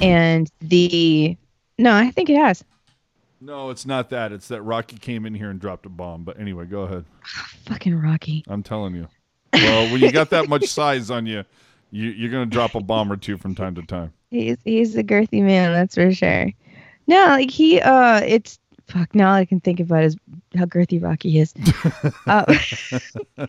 [0.04, 1.36] and the
[1.80, 2.64] no, I think it has.
[3.46, 4.32] No, it's not that.
[4.32, 6.24] It's that Rocky came in here and dropped a bomb.
[6.24, 7.06] But anyway, go ahead.
[7.68, 8.44] Fucking Rocky.
[8.48, 9.08] I'm telling you.
[9.54, 11.44] Well, when you got that much size on you,
[11.92, 14.12] you you're gonna drop a bomb or two from time to time.
[14.32, 16.52] He's he's a girthy man, that's for sure.
[17.06, 20.18] No, like he uh it's fuck now all I can think about is
[20.56, 21.54] how girthy Rocky is.
[22.26, 22.46] uh,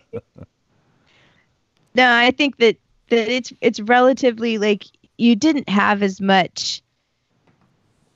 [1.94, 2.76] no, I think that
[3.08, 4.84] that it's it's relatively like
[5.16, 6.82] you didn't have as much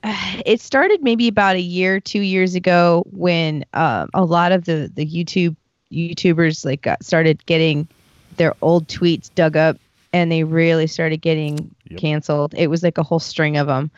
[0.45, 4.91] it started maybe about a year, two years ago when um, a lot of the
[4.93, 5.55] the YouTube
[5.91, 7.87] YouTubers like got, started getting
[8.37, 9.77] their old tweets dug up,
[10.13, 11.99] and they really started getting Yep.
[11.99, 12.53] canceled.
[12.57, 13.91] It was like a whole string of them.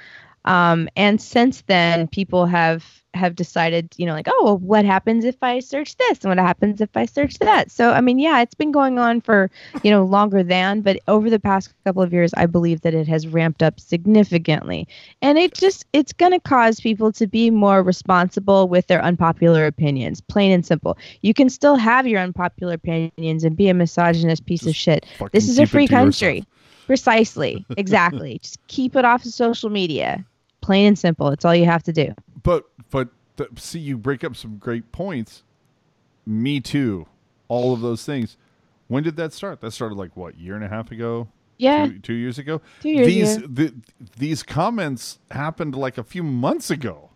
[0.45, 5.25] Um, and since then, people have have decided, you know, like, oh, well, what happens
[5.25, 7.71] if I search this, and what happens if I search that?
[7.71, 9.49] So, I mean, yeah, it's been going on for
[9.83, 13.07] you know longer than, but over the past couple of years, I believe that it
[13.07, 14.87] has ramped up significantly,
[15.21, 19.65] and it just it's going to cause people to be more responsible with their unpopular
[19.65, 20.97] opinions, plain and simple.
[21.21, 25.05] You can still have your unpopular opinions and be a misogynist piece of shit.
[25.31, 26.05] This is a free to yourself.
[26.05, 26.45] country.
[26.85, 27.65] Precisely.
[27.77, 28.39] Exactly.
[28.43, 30.25] Just keep it off of social media.
[30.61, 31.29] Plain and simple.
[31.29, 32.13] It's all you have to do.
[32.43, 35.43] But but th- see, you break up some great points.
[36.25, 37.07] Me too.
[37.47, 38.37] All of those things.
[38.87, 39.61] When did that start?
[39.61, 41.29] That started like what year and a half ago?
[41.57, 41.87] Yeah.
[41.87, 42.61] two, two years ago.
[42.81, 43.47] Two years these ago.
[43.49, 43.73] the,
[44.17, 47.09] these comments happened like a few months ago.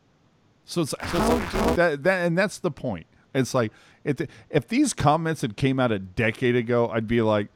[0.66, 3.08] So it's, so it's that that and that's the point.
[3.34, 3.72] It's like
[4.04, 7.50] if if these comments had came out a decade ago, I'd be like,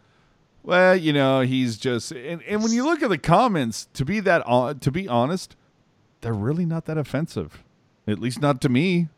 [0.64, 4.20] well, you know, he's just and, and when you look at the comments, to be
[4.22, 5.56] that on, to be honest,
[6.22, 7.64] they're really not that offensive.
[8.08, 9.10] At least not to me.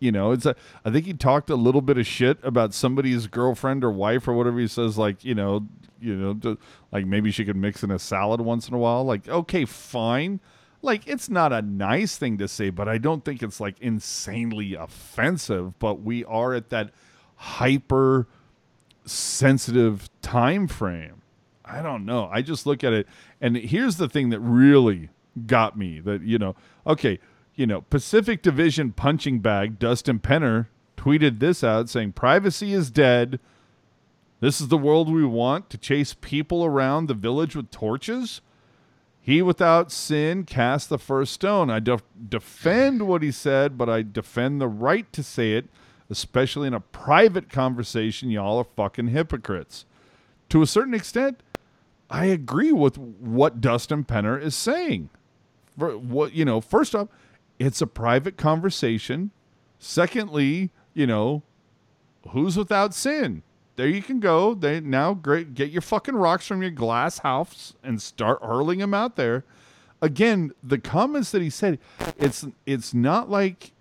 [0.00, 3.28] You know, it's a, I think he talked a little bit of shit about somebody's
[3.28, 5.68] girlfriend or wife or whatever he says like, you know,
[6.00, 6.58] you know, to,
[6.90, 9.04] like maybe she could mix in a salad once in a while.
[9.04, 10.40] Like, okay, fine.
[10.82, 14.74] Like it's not a nice thing to say, but I don't think it's like insanely
[14.74, 16.90] offensive, but we are at that
[17.36, 18.26] hyper
[19.04, 21.22] sensitive time frame.
[21.64, 22.28] I don't know.
[22.32, 23.06] I just look at it
[23.40, 25.10] and here's the thing that really
[25.46, 26.54] got me that you know,
[26.86, 27.18] okay,
[27.54, 30.66] you know, Pacific Division punching bag Dustin Penner
[30.96, 33.40] tweeted this out saying privacy is dead.
[34.40, 38.40] This is the world we want to chase people around the village with torches.
[39.20, 41.70] He without sin cast the first stone.
[41.70, 45.66] I def- defend what he said, but I defend the right to say it,
[46.10, 48.30] especially in a private conversation.
[48.30, 49.84] Y'all are fucking hypocrites.
[50.48, 51.40] To a certain extent,
[52.10, 55.08] I agree with what Dustin Penner is saying.
[55.76, 57.08] What you know, first off,
[57.58, 59.30] it's a private conversation.
[59.78, 61.42] Secondly, you know,
[62.30, 63.42] who's without sin?
[63.76, 64.54] There you can go.
[64.54, 68.92] They now great get your fucking rocks from your glass house and start hurling them
[68.94, 69.44] out there.
[70.00, 71.78] Again, the comments that he said,
[72.18, 73.72] it's it's not like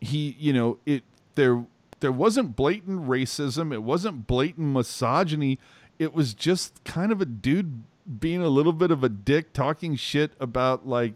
[0.00, 1.04] he, you know, it
[1.36, 1.64] there
[2.00, 5.58] there wasn't blatant racism, it wasn't blatant misogyny.
[5.98, 7.82] It was just kind of a dude
[8.18, 11.14] being a little bit of a dick talking shit about like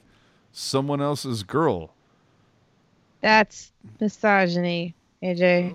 [0.53, 1.95] someone else's girl.
[3.21, 5.75] That's misogyny, AJ.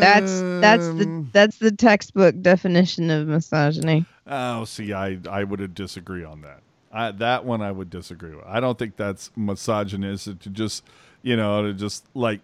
[0.00, 4.04] That's that's the um, that's the textbook definition of misogyny.
[4.26, 6.60] Oh, see, I I would disagree on that.
[6.92, 8.44] I, that one I would disagree with.
[8.46, 10.84] I don't think that's misogynistic to just
[11.22, 12.40] you know to just like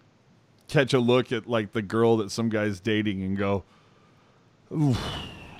[0.67, 3.63] catch a look at like the girl that some guy's dating and go,
[4.71, 4.99] Oof,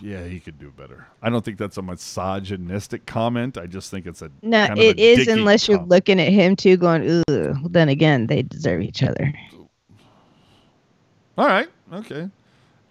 [0.04, 1.08] yeah, he could do better.
[1.22, 3.58] I don't think that's a misogynistic comment.
[3.58, 4.66] I just think it's a no.
[4.76, 5.92] It a is unless you're comment.
[5.92, 7.56] looking at him too, going, ooh.
[7.70, 9.34] Then again, they deserve each other.
[11.38, 12.30] All right, okay,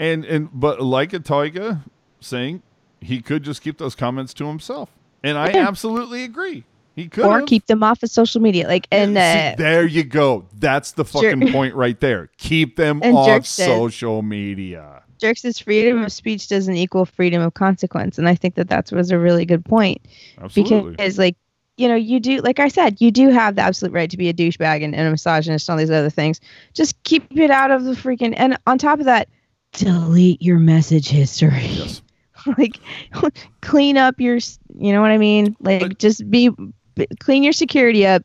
[0.00, 1.82] and and but like a Toiga
[2.20, 2.62] saying
[3.00, 4.90] he could just keep those comments to himself,
[5.22, 5.68] and I Yeah.
[5.68, 6.64] absolutely agree.
[6.96, 7.46] He could Or have.
[7.46, 10.44] keep them off of social media, like and See, uh, there you go.
[10.58, 12.30] That's the fucking point right there.
[12.36, 15.02] Keep them off social media.
[15.22, 19.12] Jerks' freedom of speech doesn't equal freedom of consequence, and I think that that was
[19.12, 20.02] a really good point.
[20.40, 20.90] Absolutely.
[20.90, 21.36] because like
[21.78, 24.28] you know you do like i said you do have the absolute right to be
[24.28, 26.38] a douchebag and, and a misogynist and all these other things
[26.74, 29.26] just keep it out of the freaking and on top of that
[29.72, 32.02] delete your message history yes.
[32.58, 32.78] like
[33.62, 34.36] clean up your
[34.76, 36.50] you know what i mean like But- just be
[36.94, 38.22] b- clean your security up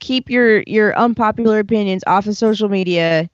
[0.00, 3.30] keep your your unpopular opinions off of social media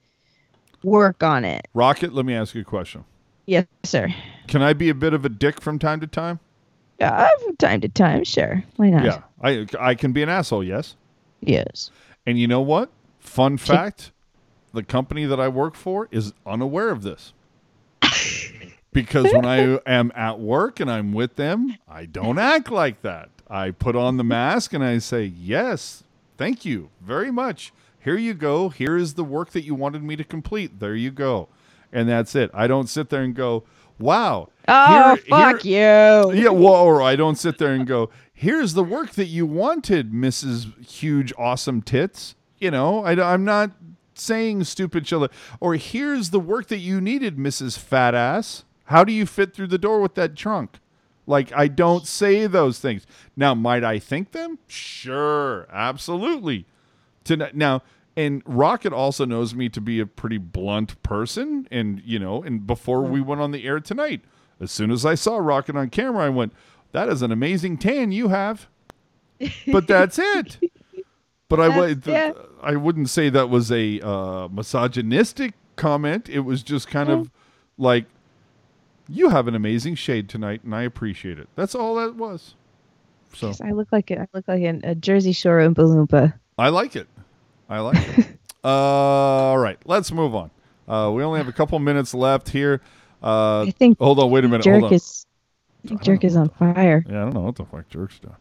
[0.82, 3.04] work on it Rocket, let me ask you a question.
[3.46, 4.08] yes sir
[4.46, 6.40] Can I be a bit of a dick from time to time?
[7.00, 9.22] yeah from time to time sure why not Yeah.
[9.42, 10.96] I I can be an asshole, yes.
[11.40, 11.90] yes
[12.26, 12.90] And you know what?
[13.20, 14.10] Fun fact,
[14.72, 17.32] the company that I work for is unaware of this.
[18.92, 23.28] because when I am at work and I'm with them, I don't act like that.
[23.50, 26.02] I put on the mask and I say, "Yes,
[26.36, 27.72] thank you very much.
[28.08, 28.70] Here you go.
[28.70, 30.80] Here is the work that you wanted me to complete.
[30.80, 31.48] There you go."
[31.92, 32.50] And that's it.
[32.54, 33.64] I don't sit there and go,
[33.98, 38.08] "Wow, oh here- fuck here- you yeah, well, or I don't sit there and go,
[38.32, 40.82] "Here's the work that you wanted, Mrs.
[40.86, 43.72] Huge Awesome Tits." You know, I, am not
[44.14, 45.30] saying stupid shit.
[45.60, 47.76] Or here's the work that you needed, Mrs.
[47.78, 48.64] Fat Ass.
[48.84, 50.78] How do you fit through the door with that trunk?
[51.26, 53.06] Like I don't say those things.
[53.36, 54.58] Now, might I think them?
[54.66, 56.64] Sure, absolutely.
[57.24, 57.82] To now,
[58.18, 62.66] and Rocket also knows me to be a pretty blunt person, and you know, and
[62.66, 64.22] before we went on the air tonight,
[64.60, 66.52] as soon as I saw Rocket on camera, I went,
[66.90, 68.68] "That is an amazing tan you have."
[69.70, 70.58] But that's it.
[71.48, 76.28] But I would That's- I wouldn't say that was a uh, misogynistic comment.
[76.28, 77.30] It was just kind of
[77.78, 78.04] like,
[79.08, 82.54] "You have an amazing shade tonight, and I appreciate it." That's all that was.
[83.32, 86.34] So I look like a, I look like an, a Jersey Shore Oompa Loompa.
[86.58, 87.08] I like it.
[87.68, 88.26] I like it.
[88.64, 90.50] uh, all right, let's move on.
[90.86, 92.80] Uh, we only have a couple minutes left here.
[93.22, 94.64] Uh, I think hold on, wait a minute.
[94.64, 94.94] Jerk hold on.
[94.94, 95.26] is
[95.84, 97.04] I think Jerk is on fire.
[97.08, 98.34] Yeah, I don't know what the fuck jerks do.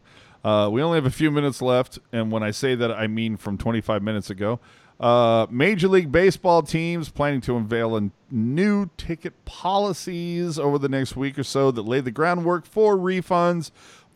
[0.48, 3.36] Uh, we only have a few minutes left, and when I say that, I mean
[3.36, 4.60] from 25 minutes ago.
[5.00, 11.16] Uh, Major League Baseball teams planning to unveil a new ticket policies over the next
[11.16, 13.70] week or so that lay the groundwork for refunds.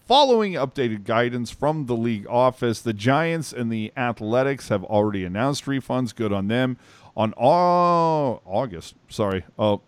[0.06, 5.64] Following updated guidance from the league office, the Giants and the Athletics have already announced
[5.66, 6.14] refunds.
[6.14, 6.76] Good on them.
[7.16, 9.80] On Au- August, sorry, oh,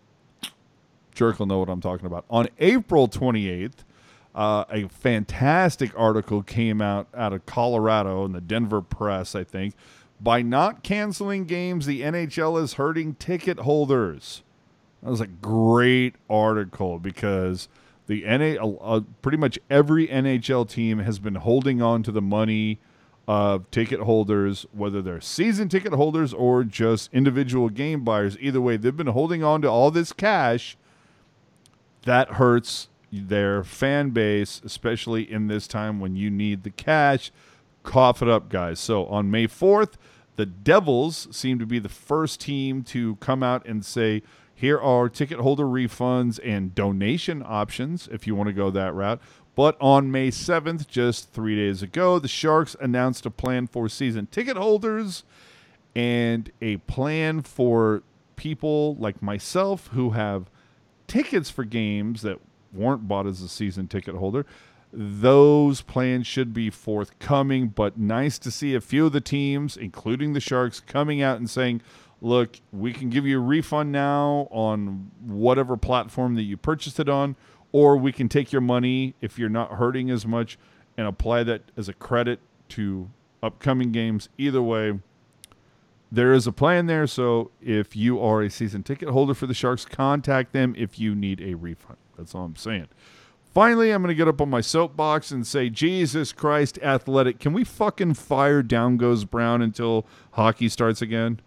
[1.13, 2.25] Jerk will know what I'm talking about.
[2.29, 3.83] On April 28th,
[4.33, 9.75] Uh, a fantastic article came out out of Colorado in the Denver Press, I think.
[10.19, 14.43] By not canceling games, the NHL is hurting ticket holders.
[15.01, 17.69] That was a great article because
[18.07, 22.79] the NA, uh, pretty much every NHL team has been holding on to the money
[23.27, 28.37] of ticket holders, whether they're season ticket holders or just individual game buyers.
[28.39, 30.77] Either way, they've been holding on to all this cash.
[32.03, 37.31] That hurts their fan base, especially in this time when you need the cash.
[37.83, 38.79] Cough it up, guys.
[38.79, 39.93] So on May 4th,
[40.35, 44.21] the Devils seem to be the first team to come out and say,
[44.55, 49.19] here are ticket holder refunds and donation options if you want to go that route.
[49.53, 54.27] But on May 7th, just three days ago, the Sharks announced a plan for season
[54.27, 55.23] ticket holders
[55.93, 58.03] and a plan for
[58.37, 60.49] people like myself who have
[61.07, 62.39] tickets for games that
[62.73, 64.45] weren't bought as a season ticket holder.
[64.91, 70.31] Those plans should be forthcoming, but nice to see a few of the teams, including
[70.33, 71.81] the Sharks, coming out and saying,
[72.25, 77.07] look, we can give you a refund now on whatever platform that you purchased it
[77.07, 77.35] on,
[77.71, 80.57] or we can take your money if you're not hurting as much
[80.97, 82.39] and apply that as a credit
[82.69, 83.11] to
[83.43, 84.27] upcoming games.
[84.39, 84.99] Either way,
[86.11, 87.05] there is a plan there.
[87.05, 91.13] So if you are a season ticket holder for the Sharks, contact them if you
[91.13, 91.97] need a refund.
[92.17, 92.87] That's all I'm saying.
[93.53, 97.53] Finally, I'm going to get up on my soapbox and say, Jesus Christ, athletic, can
[97.53, 101.39] we fucking fire Down Goes Brown until hockey starts again?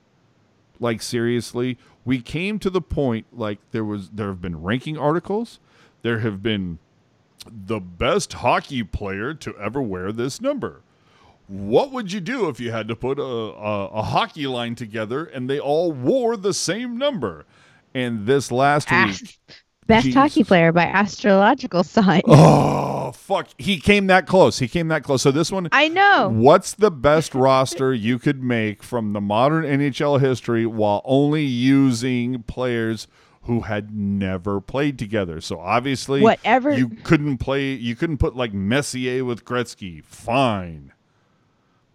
[0.81, 5.59] Like seriously, we came to the point like there was there have been ranking articles,
[6.03, 6.79] there have been
[7.47, 10.83] the best hockey player to ever wear this number.
[11.47, 15.25] What would you do if you had to put a, a, a hockey line together
[15.25, 17.47] and they all wore the same number?
[17.95, 19.39] And this last Ah, week,
[19.89, 20.21] Best Jesus.
[20.21, 22.23] hockey player by astrological sign.
[22.27, 24.59] oh fuck, he came that close.
[24.59, 25.23] He came that close.
[25.23, 26.29] So this one, I know.
[26.33, 32.43] What's the best roster you could make from the modern NHL history while only using
[32.43, 33.09] players
[33.43, 35.41] who had never played together?
[35.41, 37.73] So obviously, Whatever- you couldn't play.
[37.73, 40.05] You couldn't put like Messier with Gretzky.
[40.05, 40.93] Fine,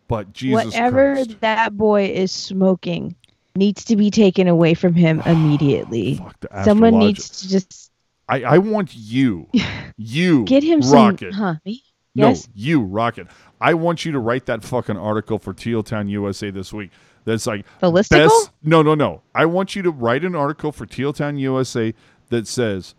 [0.08, 1.40] but Jesus Whatever Christ.
[1.42, 3.16] that boy is smoking
[3.56, 6.16] needs to be taken away from him immediately.
[6.16, 7.92] Fuck the Someone needs to just
[8.30, 9.48] I, I want you,
[9.98, 11.34] you get him rocket.
[11.34, 11.42] some.
[11.44, 11.56] Huh?
[11.66, 11.84] Me?
[12.16, 12.48] No, Yes.
[12.56, 13.28] you rocket.
[13.60, 16.92] I want you to write that fucking article for Teal Town USA this week.
[17.26, 18.28] That's like The listicle?
[18.28, 18.52] best.
[18.64, 19.22] No, no, no.
[19.34, 21.94] I want you to write an article for Teal Town USA
[22.30, 22.96] that says,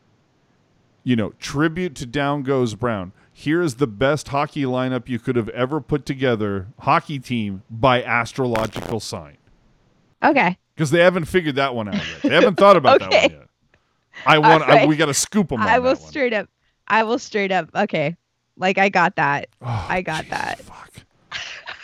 [1.05, 3.13] you know, tribute to Down Goes Brown.
[3.33, 8.03] Here is the best hockey lineup you could have ever put together, hockey team by
[8.03, 9.37] astrological sign.
[10.25, 10.59] Okay.
[10.75, 12.23] Because they haven't figured that one out yet.
[12.23, 13.23] They haven't thought about that Okay.
[13.23, 13.49] one yet.
[14.27, 14.63] I want.
[14.63, 15.61] I, we got to scoop them.
[15.61, 16.49] I will that straight up.
[16.89, 17.69] I will straight up.
[17.75, 18.17] Okay.
[18.57, 19.49] Like I got that.
[19.61, 20.61] Oh, I got jeez, that.
[20.61, 20.91] Fuck.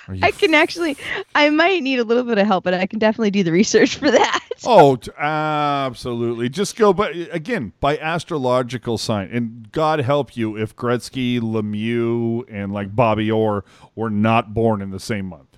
[0.22, 0.96] I can actually.
[1.34, 3.96] I might need a little bit of help, but I can definitely do the research
[3.96, 4.40] for that.
[4.66, 6.48] Oh, absolutely.
[6.48, 9.30] Just go, but uh, again, by astrological sign.
[9.32, 13.64] And God help you if Gretzky, Lemieux, and like Bobby Orr
[13.94, 15.49] were not born in the same month.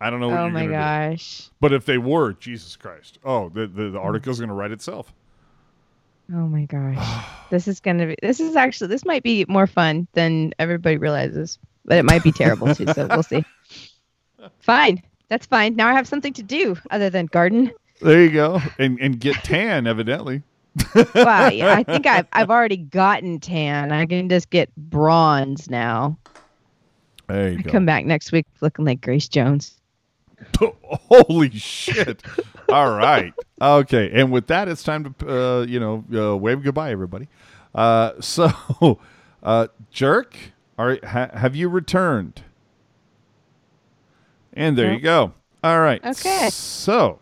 [0.00, 0.72] I don't know what Oh my gonna do.
[1.12, 1.50] gosh.
[1.60, 3.18] But if they were, Jesus Christ.
[3.24, 5.12] Oh, the the, the article's going to write itself.
[6.32, 7.26] Oh my gosh.
[7.50, 8.16] this is gonna be.
[8.22, 8.88] This is actually.
[8.88, 12.86] This might be more fun than everybody realizes, but it might be terrible too.
[12.94, 13.44] So we'll see.
[14.60, 15.02] Fine.
[15.28, 15.76] That's fine.
[15.76, 17.70] Now I have something to do other than garden.
[18.00, 18.60] There you go.
[18.78, 20.42] And and get tan, evidently.
[21.14, 21.48] Wow.
[21.48, 23.92] Yeah, I think I've I've already gotten tan.
[23.92, 26.16] I can just get bronze now.
[27.28, 27.70] There you I go.
[27.70, 29.76] come back next week looking like Grace Jones.
[30.84, 32.22] Holy shit.
[32.68, 33.32] All right.
[33.60, 34.10] Okay.
[34.12, 37.28] And with that, it's time to, uh, you know, uh, wave goodbye, everybody.
[37.74, 38.98] Uh, so,
[39.42, 40.36] uh, Jerk,
[40.78, 42.42] are, ha- have you returned?
[44.52, 45.32] And there you go.
[45.62, 46.04] All right.
[46.04, 46.48] Okay.
[46.50, 47.20] So,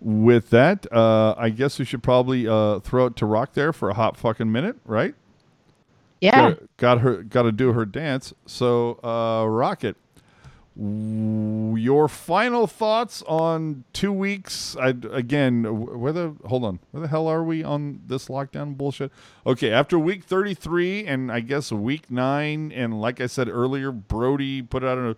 [0.00, 3.90] with that, uh, I guess we should probably uh, throw it to Rock there for
[3.90, 5.14] a hot fucking minute, right?
[6.20, 6.50] Yeah.
[6.50, 7.22] Got, got her.
[7.22, 8.32] Got to do her dance.
[8.46, 9.96] So, uh, Rocket,
[10.78, 14.76] your final thoughts on two weeks?
[14.76, 15.64] I again,
[15.98, 19.10] where the hold on, where the hell are we on this lockdown bullshit?
[19.46, 23.90] Okay, after week thirty three, and I guess week nine, and like I said earlier,
[23.90, 25.16] Brody put out a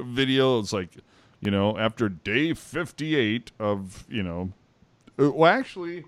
[0.00, 0.58] video.
[0.58, 0.90] It's like,
[1.40, 4.52] you know, after day fifty eight of you know,
[5.18, 6.04] uh, well, actually.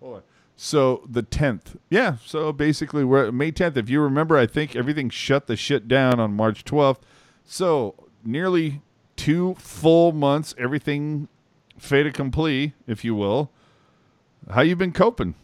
[0.00, 0.22] Hold on.
[0.58, 2.16] So the tenth, yeah.
[2.24, 3.76] So basically, we're May tenth.
[3.76, 7.04] If you remember, I think everything shut the shit down on March twelfth.
[7.46, 7.94] So
[8.24, 8.82] nearly
[9.14, 11.28] two full months, everything
[11.78, 13.50] fait accompli, if you will.
[14.50, 15.34] How you been coping?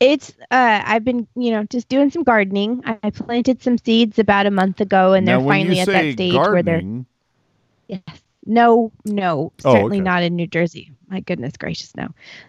[0.00, 2.82] It's uh I've been, you know, just doing some gardening.
[2.84, 6.34] I planted some seeds about a month ago and now, they're finally at that stage
[6.34, 6.82] where they're
[7.86, 8.00] yes.
[8.44, 10.04] No, no, Oh, certainly okay.
[10.04, 10.90] not in New Jersey.
[11.08, 12.08] My goodness gracious, no.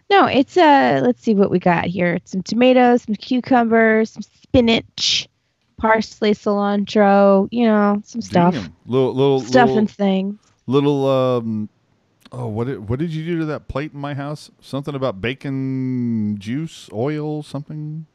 [0.09, 2.17] No, it's uh let's see what we got here.
[2.25, 5.27] Some tomatoes, some cucumbers, some spinach,
[5.77, 8.53] parsley, cilantro, you know, some stuff.
[8.53, 10.39] damn, little little Stuff little, and things.
[10.67, 11.69] little um
[12.31, 15.21] oh what did, what did you do to that plate in my house something about
[15.21, 18.05] bacon juice oil something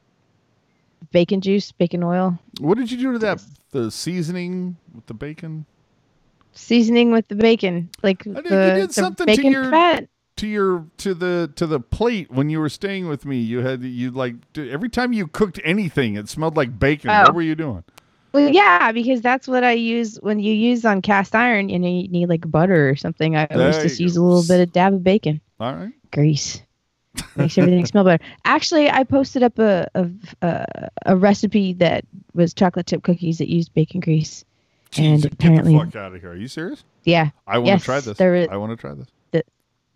[1.12, 5.64] Bacon juice, bacon oil, what did you do to that the seasoning with the bacon
[6.52, 10.08] seasoning with the bacon, like I the, you did something to bacon your- fat.
[10.38, 13.38] To your to the to the plate when you were staying with me.
[13.38, 17.10] You had you like every time you cooked anything it smelled like bacon.
[17.10, 17.22] Oh.
[17.24, 17.84] what were you doing?
[18.32, 22.08] Well, yeah, because that's what I use when you use on cast iron and you
[22.08, 23.36] need like butter or something.
[23.36, 25.40] I always just you use a little bit of dab of bacon.
[25.60, 25.92] All right.
[26.12, 26.62] Grease.
[27.36, 28.22] Makes everything smell better.
[28.44, 29.88] Actually, I posted up a,
[30.42, 30.66] a
[31.06, 32.04] a recipe that
[32.34, 34.44] was chocolate chip cookies that used bacon grease.
[34.96, 36.30] And Jeez, apparently- get the fuck out of here.
[36.30, 36.84] Are you serious?
[37.04, 38.18] Yeah, i want Yes, to try this.
[38.18, 39.08] there is- i want to try this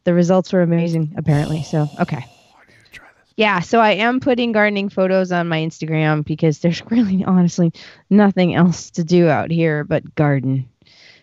[0.05, 1.15] the results were amazing.
[1.17, 2.25] Apparently, so okay.
[2.25, 6.25] oh, i need try this Yeah, so I am putting gardening photos on my Instagram
[6.25, 7.73] because there's really honestly
[8.11, 10.69] nothing else to do out here but garden.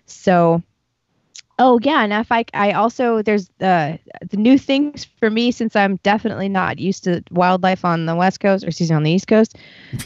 [0.05, 0.63] So
[1.59, 3.97] oh yeah, and if I I also there's uh
[4.29, 8.39] the new things for me since I'm definitely not used to wildlife on the west
[8.39, 9.57] coast or excuse me on the east coast.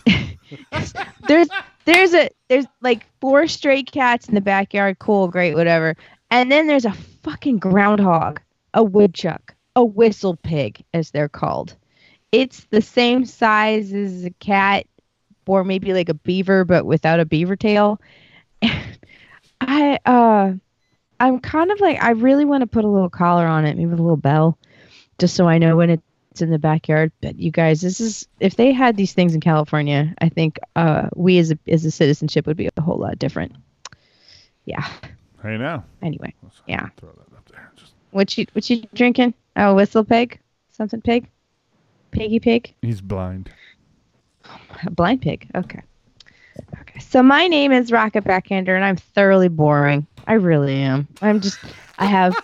[1.28, 1.50] there's
[1.86, 5.95] there's a there's like four stray cats in the backyard, cool, great, whatever.
[6.30, 6.94] And then there's a
[7.24, 8.41] fucking groundhog,
[8.74, 11.76] a woodchuck, a whistle pig, as they're called.
[12.32, 14.86] It's the same size as a cat,
[15.48, 18.00] or maybe like a beaver, but without a beaver tail.
[19.62, 20.54] I uh
[21.20, 23.88] I'm kind of like I really want to put a little collar on it, maybe
[23.90, 24.58] with a little bell,
[25.20, 27.12] just so I know when it's in the backyard.
[27.22, 31.10] But you guys, this is if they had these things in California, I think uh
[31.16, 33.54] we as a as a citizenship would be a whole lot different.
[34.66, 34.86] Yeah.
[35.41, 36.88] hey now Anyway, Let's Yeah.
[36.98, 39.34] throw that up there just what you what you drinking?
[39.56, 40.40] Oh, whistle pig,
[40.72, 41.27] something pig,
[42.11, 42.73] piggy pig.
[42.81, 43.49] he's blind
[44.85, 45.49] A blind pig.
[45.56, 45.81] Okay.
[46.81, 46.99] Okay.
[46.99, 50.06] So my name is Rocket Backhander, and I'm thoroughly boring.
[50.27, 51.07] I really am.
[51.22, 51.60] I'm just.
[51.99, 52.35] I have.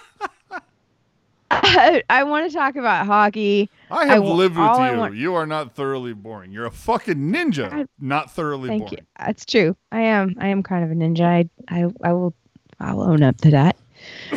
[1.51, 3.69] I, I want to talk about hockey.
[3.89, 4.97] I have wa- lived with you.
[4.97, 6.51] want- you are not thoroughly boring.
[6.51, 8.97] You're a fucking ninja, I- not thoroughly Thank boring.
[8.99, 9.05] you.
[9.25, 9.75] That's true.
[9.91, 10.35] I am.
[10.39, 11.23] I am kind of a ninja.
[11.25, 11.49] I.
[11.67, 12.33] I, I will.
[12.79, 13.75] I'll own up to that.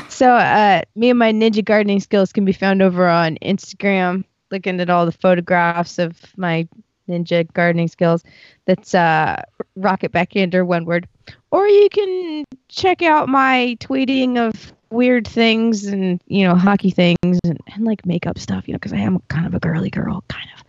[0.08, 4.24] So, uh, me and my ninja gardening skills can be found over on Instagram.
[4.50, 6.68] Looking at all the photographs of my
[7.08, 8.22] ninja gardening skills.
[8.66, 9.42] That's uh,
[9.76, 11.08] Rocket Backhander, one word.
[11.50, 17.40] Or you can check out my tweeting of weird things and you know hockey things
[17.44, 18.68] and, and like makeup stuff.
[18.68, 20.61] You know, because I am kind of a girly girl, kind of.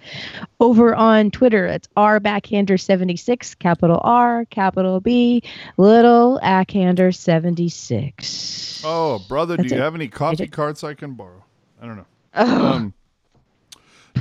[0.60, 5.42] Over on Twitter, it's R Backhander seventy six, capital R, capital B,
[5.78, 8.82] little Ackhander seventy six.
[8.86, 9.84] Oh, brother, That's do you it.
[9.84, 10.52] have any coffee did.
[10.52, 11.44] carts I can borrow?
[11.82, 12.06] I don't know.
[12.36, 12.94] Oh, Um,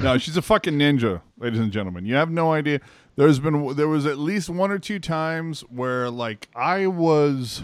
[0.03, 2.07] no, she's a fucking ninja, ladies and gentlemen.
[2.07, 2.81] You have no idea.
[3.17, 7.63] There's been there was at least one or two times where like I was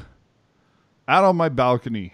[1.06, 2.12] out on my balcony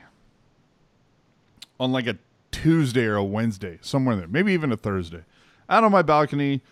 [1.81, 2.17] on like a
[2.53, 5.25] Tuesday or a Wednesday, somewhere there, maybe even a Thursday,
[5.69, 6.63] out on my balcony,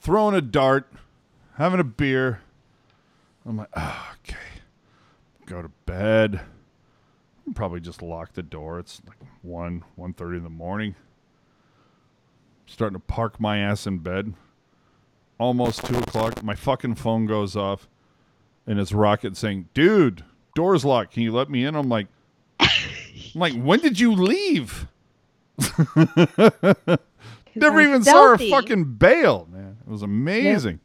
[0.00, 0.90] throwing a dart,
[1.56, 2.40] having a beer.
[3.46, 4.36] I'm like, oh, okay,
[5.46, 6.40] go to bed.
[7.54, 8.78] Probably just lock the door.
[8.78, 10.94] It's like one, one thirty in the morning.
[12.66, 14.34] Starting to park my ass in bed.
[15.38, 16.42] Almost two o'clock.
[16.42, 17.88] My fucking phone goes off,
[18.66, 21.14] and it's Rocket saying, "Dude, door's locked.
[21.14, 22.08] Can you let me in?" I'm like,
[22.60, 22.68] I'm
[23.34, 24.86] like, when did you leave?
[27.60, 29.76] Never even saw her fucking bail, man.
[29.86, 30.80] It was amazing.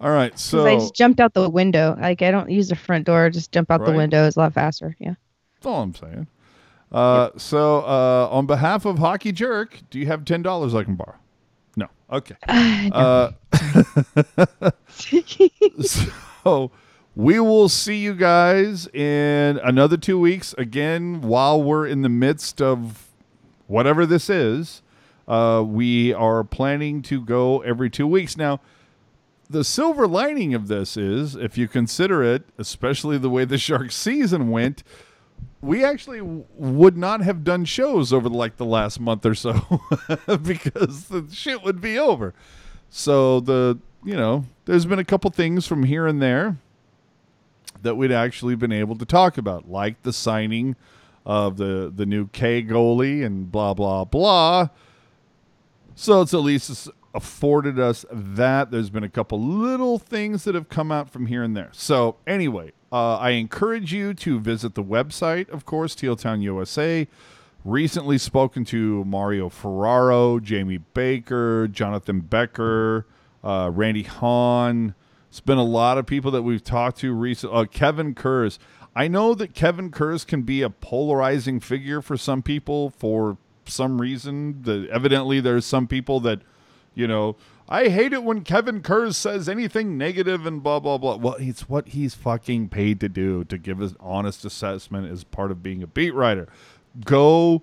[0.00, 1.96] All right, so I just jumped out the window.
[2.00, 3.30] Like I don't use the front door.
[3.30, 3.90] Just jump out Right.
[3.90, 4.26] the window.
[4.26, 4.94] It's a lot faster.
[5.00, 5.14] Yeah.
[5.56, 6.28] That's all I'm saying.
[6.92, 10.94] Uh, So, uh, on behalf of Hockey Jerk, do you have ten dollars I can
[10.94, 11.16] borrow?
[11.76, 11.86] No.
[12.10, 12.36] Okay.
[12.92, 13.32] Uh,
[15.80, 16.70] so
[17.14, 21.20] we will see you guys in another two weeks again.
[21.22, 23.08] While we're in the midst of
[23.66, 24.82] whatever this is,
[25.28, 28.60] uh, we are planning to go every two weeks now.
[29.50, 33.92] The silver lining of this is, if you consider it, especially the way the Shark
[33.92, 34.82] season went,
[35.60, 39.52] we actually would not have done shows over like the last month or so
[40.42, 42.34] because the shit would be over.
[42.90, 46.56] So the you know, there's been a couple things from here and there
[47.82, 50.76] that we'd actually been able to talk about, like the signing
[51.26, 54.68] of the the new K goalie and blah blah blah.
[56.00, 58.70] So it's at least afforded us that.
[58.70, 61.70] There's been a couple little things that have come out from here and there.
[61.72, 67.08] So anyway, uh, I encourage you to visit the website, of course, Tealtown USA.
[67.64, 73.04] Recently spoken to Mario Ferraro, Jamie Baker, Jonathan Becher,
[73.42, 74.94] uh, Randy Hahn.
[75.28, 77.56] It's been a lot of people that we've talked to recently.
[77.56, 78.60] Uh, Kevin Kurz.
[78.94, 83.36] I know that Kevin Kurz can be a polarizing figure for some people for
[83.68, 84.62] some reason.
[84.62, 86.40] The, evidently, there's some people that,
[86.94, 87.36] you know,
[87.68, 91.16] I hate it when Kevin Kurz says anything negative and blah blah blah.
[91.16, 95.50] Well, it's what he's fucking paid to do to give an honest assessment as part
[95.50, 96.48] of being a beat writer.
[97.04, 97.62] Go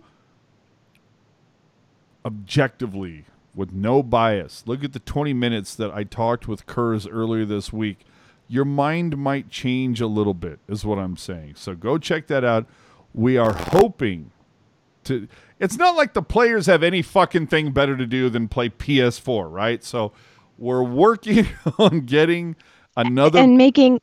[2.23, 3.25] objectively
[3.55, 4.63] with no bias.
[4.67, 7.99] Look at the 20 minutes that I talked with Kurz earlier this week.
[8.47, 11.55] Your mind might change a little bit, is what I'm saying.
[11.55, 12.67] So go check that out.
[13.13, 14.31] We are hoping
[15.05, 15.27] to.
[15.59, 19.51] It's not like the players have any fucking thing better to do than play PS4,
[19.51, 19.83] right?
[19.83, 20.11] So
[20.57, 21.47] we're working
[21.79, 22.55] on getting
[22.97, 24.01] another and making.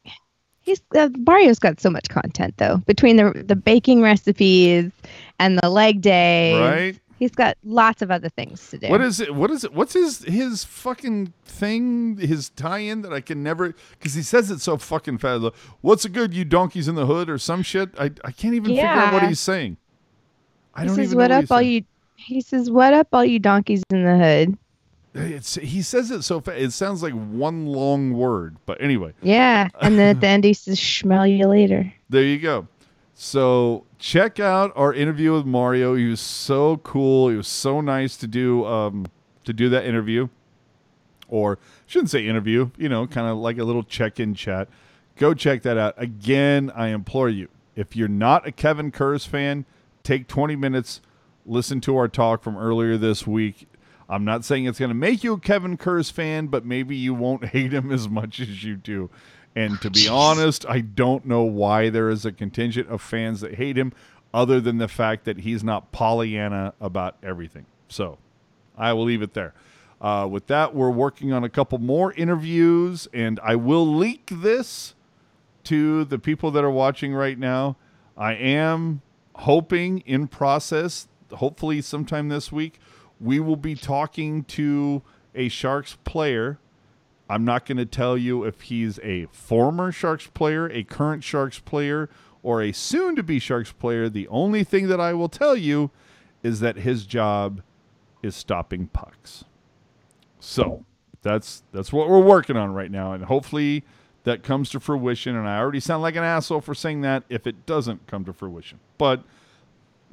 [0.60, 4.90] He's uh, Mario's got so much content though between the the baking recipes
[5.38, 6.58] and the leg day.
[6.58, 6.98] right.
[7.18, 8.88] He's got lots of other things to do.
[8.88, 9.32] What is it?
[9.32, 9.72] What is it?
[9.72, 12.16] What's his his fucking thing?
[12.16, 15.44] His tie-in that I can never because he says it so fucking fast.
[15.82, 17.90] What's a good you donkeys in the hood or some shit?
[17.96, 19.76] I I can't even figure out what he's saying.
[20.74, 21.84] I he don't says, "What know up, all you?"
[22.16, 24.58] He says, "What up, all you donkeys in the hood?"
[25.14, 26.58] It's he says it so fast.
[26.58, 28.56] It sounds like one long word.
[28.64, 32.38] But anyway, Yeah, and then at the end he says, "Smell you later." There you
[32.38, 32.68] go.
[33.14, 35.94] So check out our interview with Mario.
[35.94, 37.28] He was so cool.
[37.28, 39.06] It was so nice to do um,
[39.44, 40.28] to do that interview,
[41.28, 42.70] or shouldn't say interview.
[42.78, 44.68] You know, kind of like a little check-in chat.
[45.16, 45.94] Go check that out.
[45.98, 47.48] Again, I implore you.
[47.76, 49.66] If you're not a Kevin Kurz fan,
[50.02, 51.00] take 20 minutes,
[51.46, 53.68] listen to our talk from earlier this week.
[54.08, 57.14] I'm not saying it's going to make you a Kevin Kurz fan, but maybe you
[57.14, 59.10] won't hate him as much as you do.
[59.54, 63.54] And to be honest, I don't know why there is a contingent of fans that
[63.54, 63.92] hate him,
[64.34, 67.66] other than the fact that he's not Pollyanna about everything.
[67.88, 68.18] So
[68.76, 69.52] I will leave it there.
[70.00, 74.94] Uh, with that, we're working on a couple more interviews, and I will leak this
[75.64, 77.76] to the people that are watching right now.
[78.16, 79.02] I am
[79.36, 82.78] hoping in process, hopefully sometime this week,
[83.20, 85.02] we will be talking to
[85.34, 86.58] a Sharks player.
[87.30, 91.58] I'm not going to tell you if he's a former Sharks player, a current Sharks
[91.58, 92.10] player,
[92.42, 94.08] or a soon to be Sharks player.
[94.08, 95.90] The only thing that I will tell you
[96.42, 97.62] is that his job
[98.22, 99.44] is stopping pucks.
[100.40, 100.84] So
[101.22, 103.84] that's that's what we're working on right now, and hopefully
[104.24, 105.36] that comes to fruition.
[105.36, 108.32] And I already sound like an asshole for saying that if it doesn't come to
[108.32, 109.20] fruition, but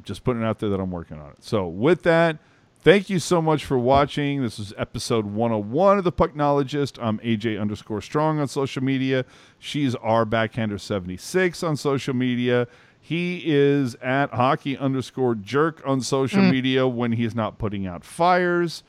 [0.01, 1.43] just putting it out there that I'm working on it.
[1.43, 2.39] So with that,
[2.79, 4.41] thank you so much for watching.
[4.41, 6.97] This is episode 101 of the Pucknologist.
[6.99, 9.25] I'm AJ underscore strong on social media.
[9.59, 12.67] She's our backhander 76 on social media.
[12.99, 16.49] He is at hockey underscore jerk on social mm.
[16.49, 18.81] media when he's not putting out fires.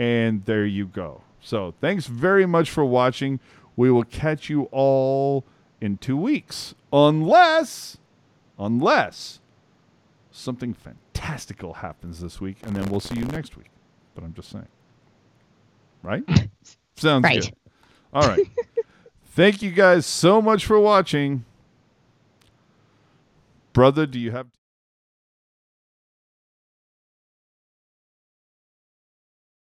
[0.00, 1.20] And there you go.
[1.40, 3.38] So thanks very much for watching.
[3.76, 5.44] We will catch you all
[5.80, 6.74] in two weeks.
[6.92, 7.98] Unless,
[8.58, 9.38] unless
[10.36, 13.70] something fantastical happens this week, and then we'll see you next week.
[14.14, 14.66] But I'm just saying.
[16.02, 16.24] Right?
[16.96, 17.40] Sounds Right.
[17.40, 17.54] good.
[18.12, 18.46] All right.
[19.26, 21.44] Thank you guys so much for watching.
[23.72, 24.46] Brother, do you have.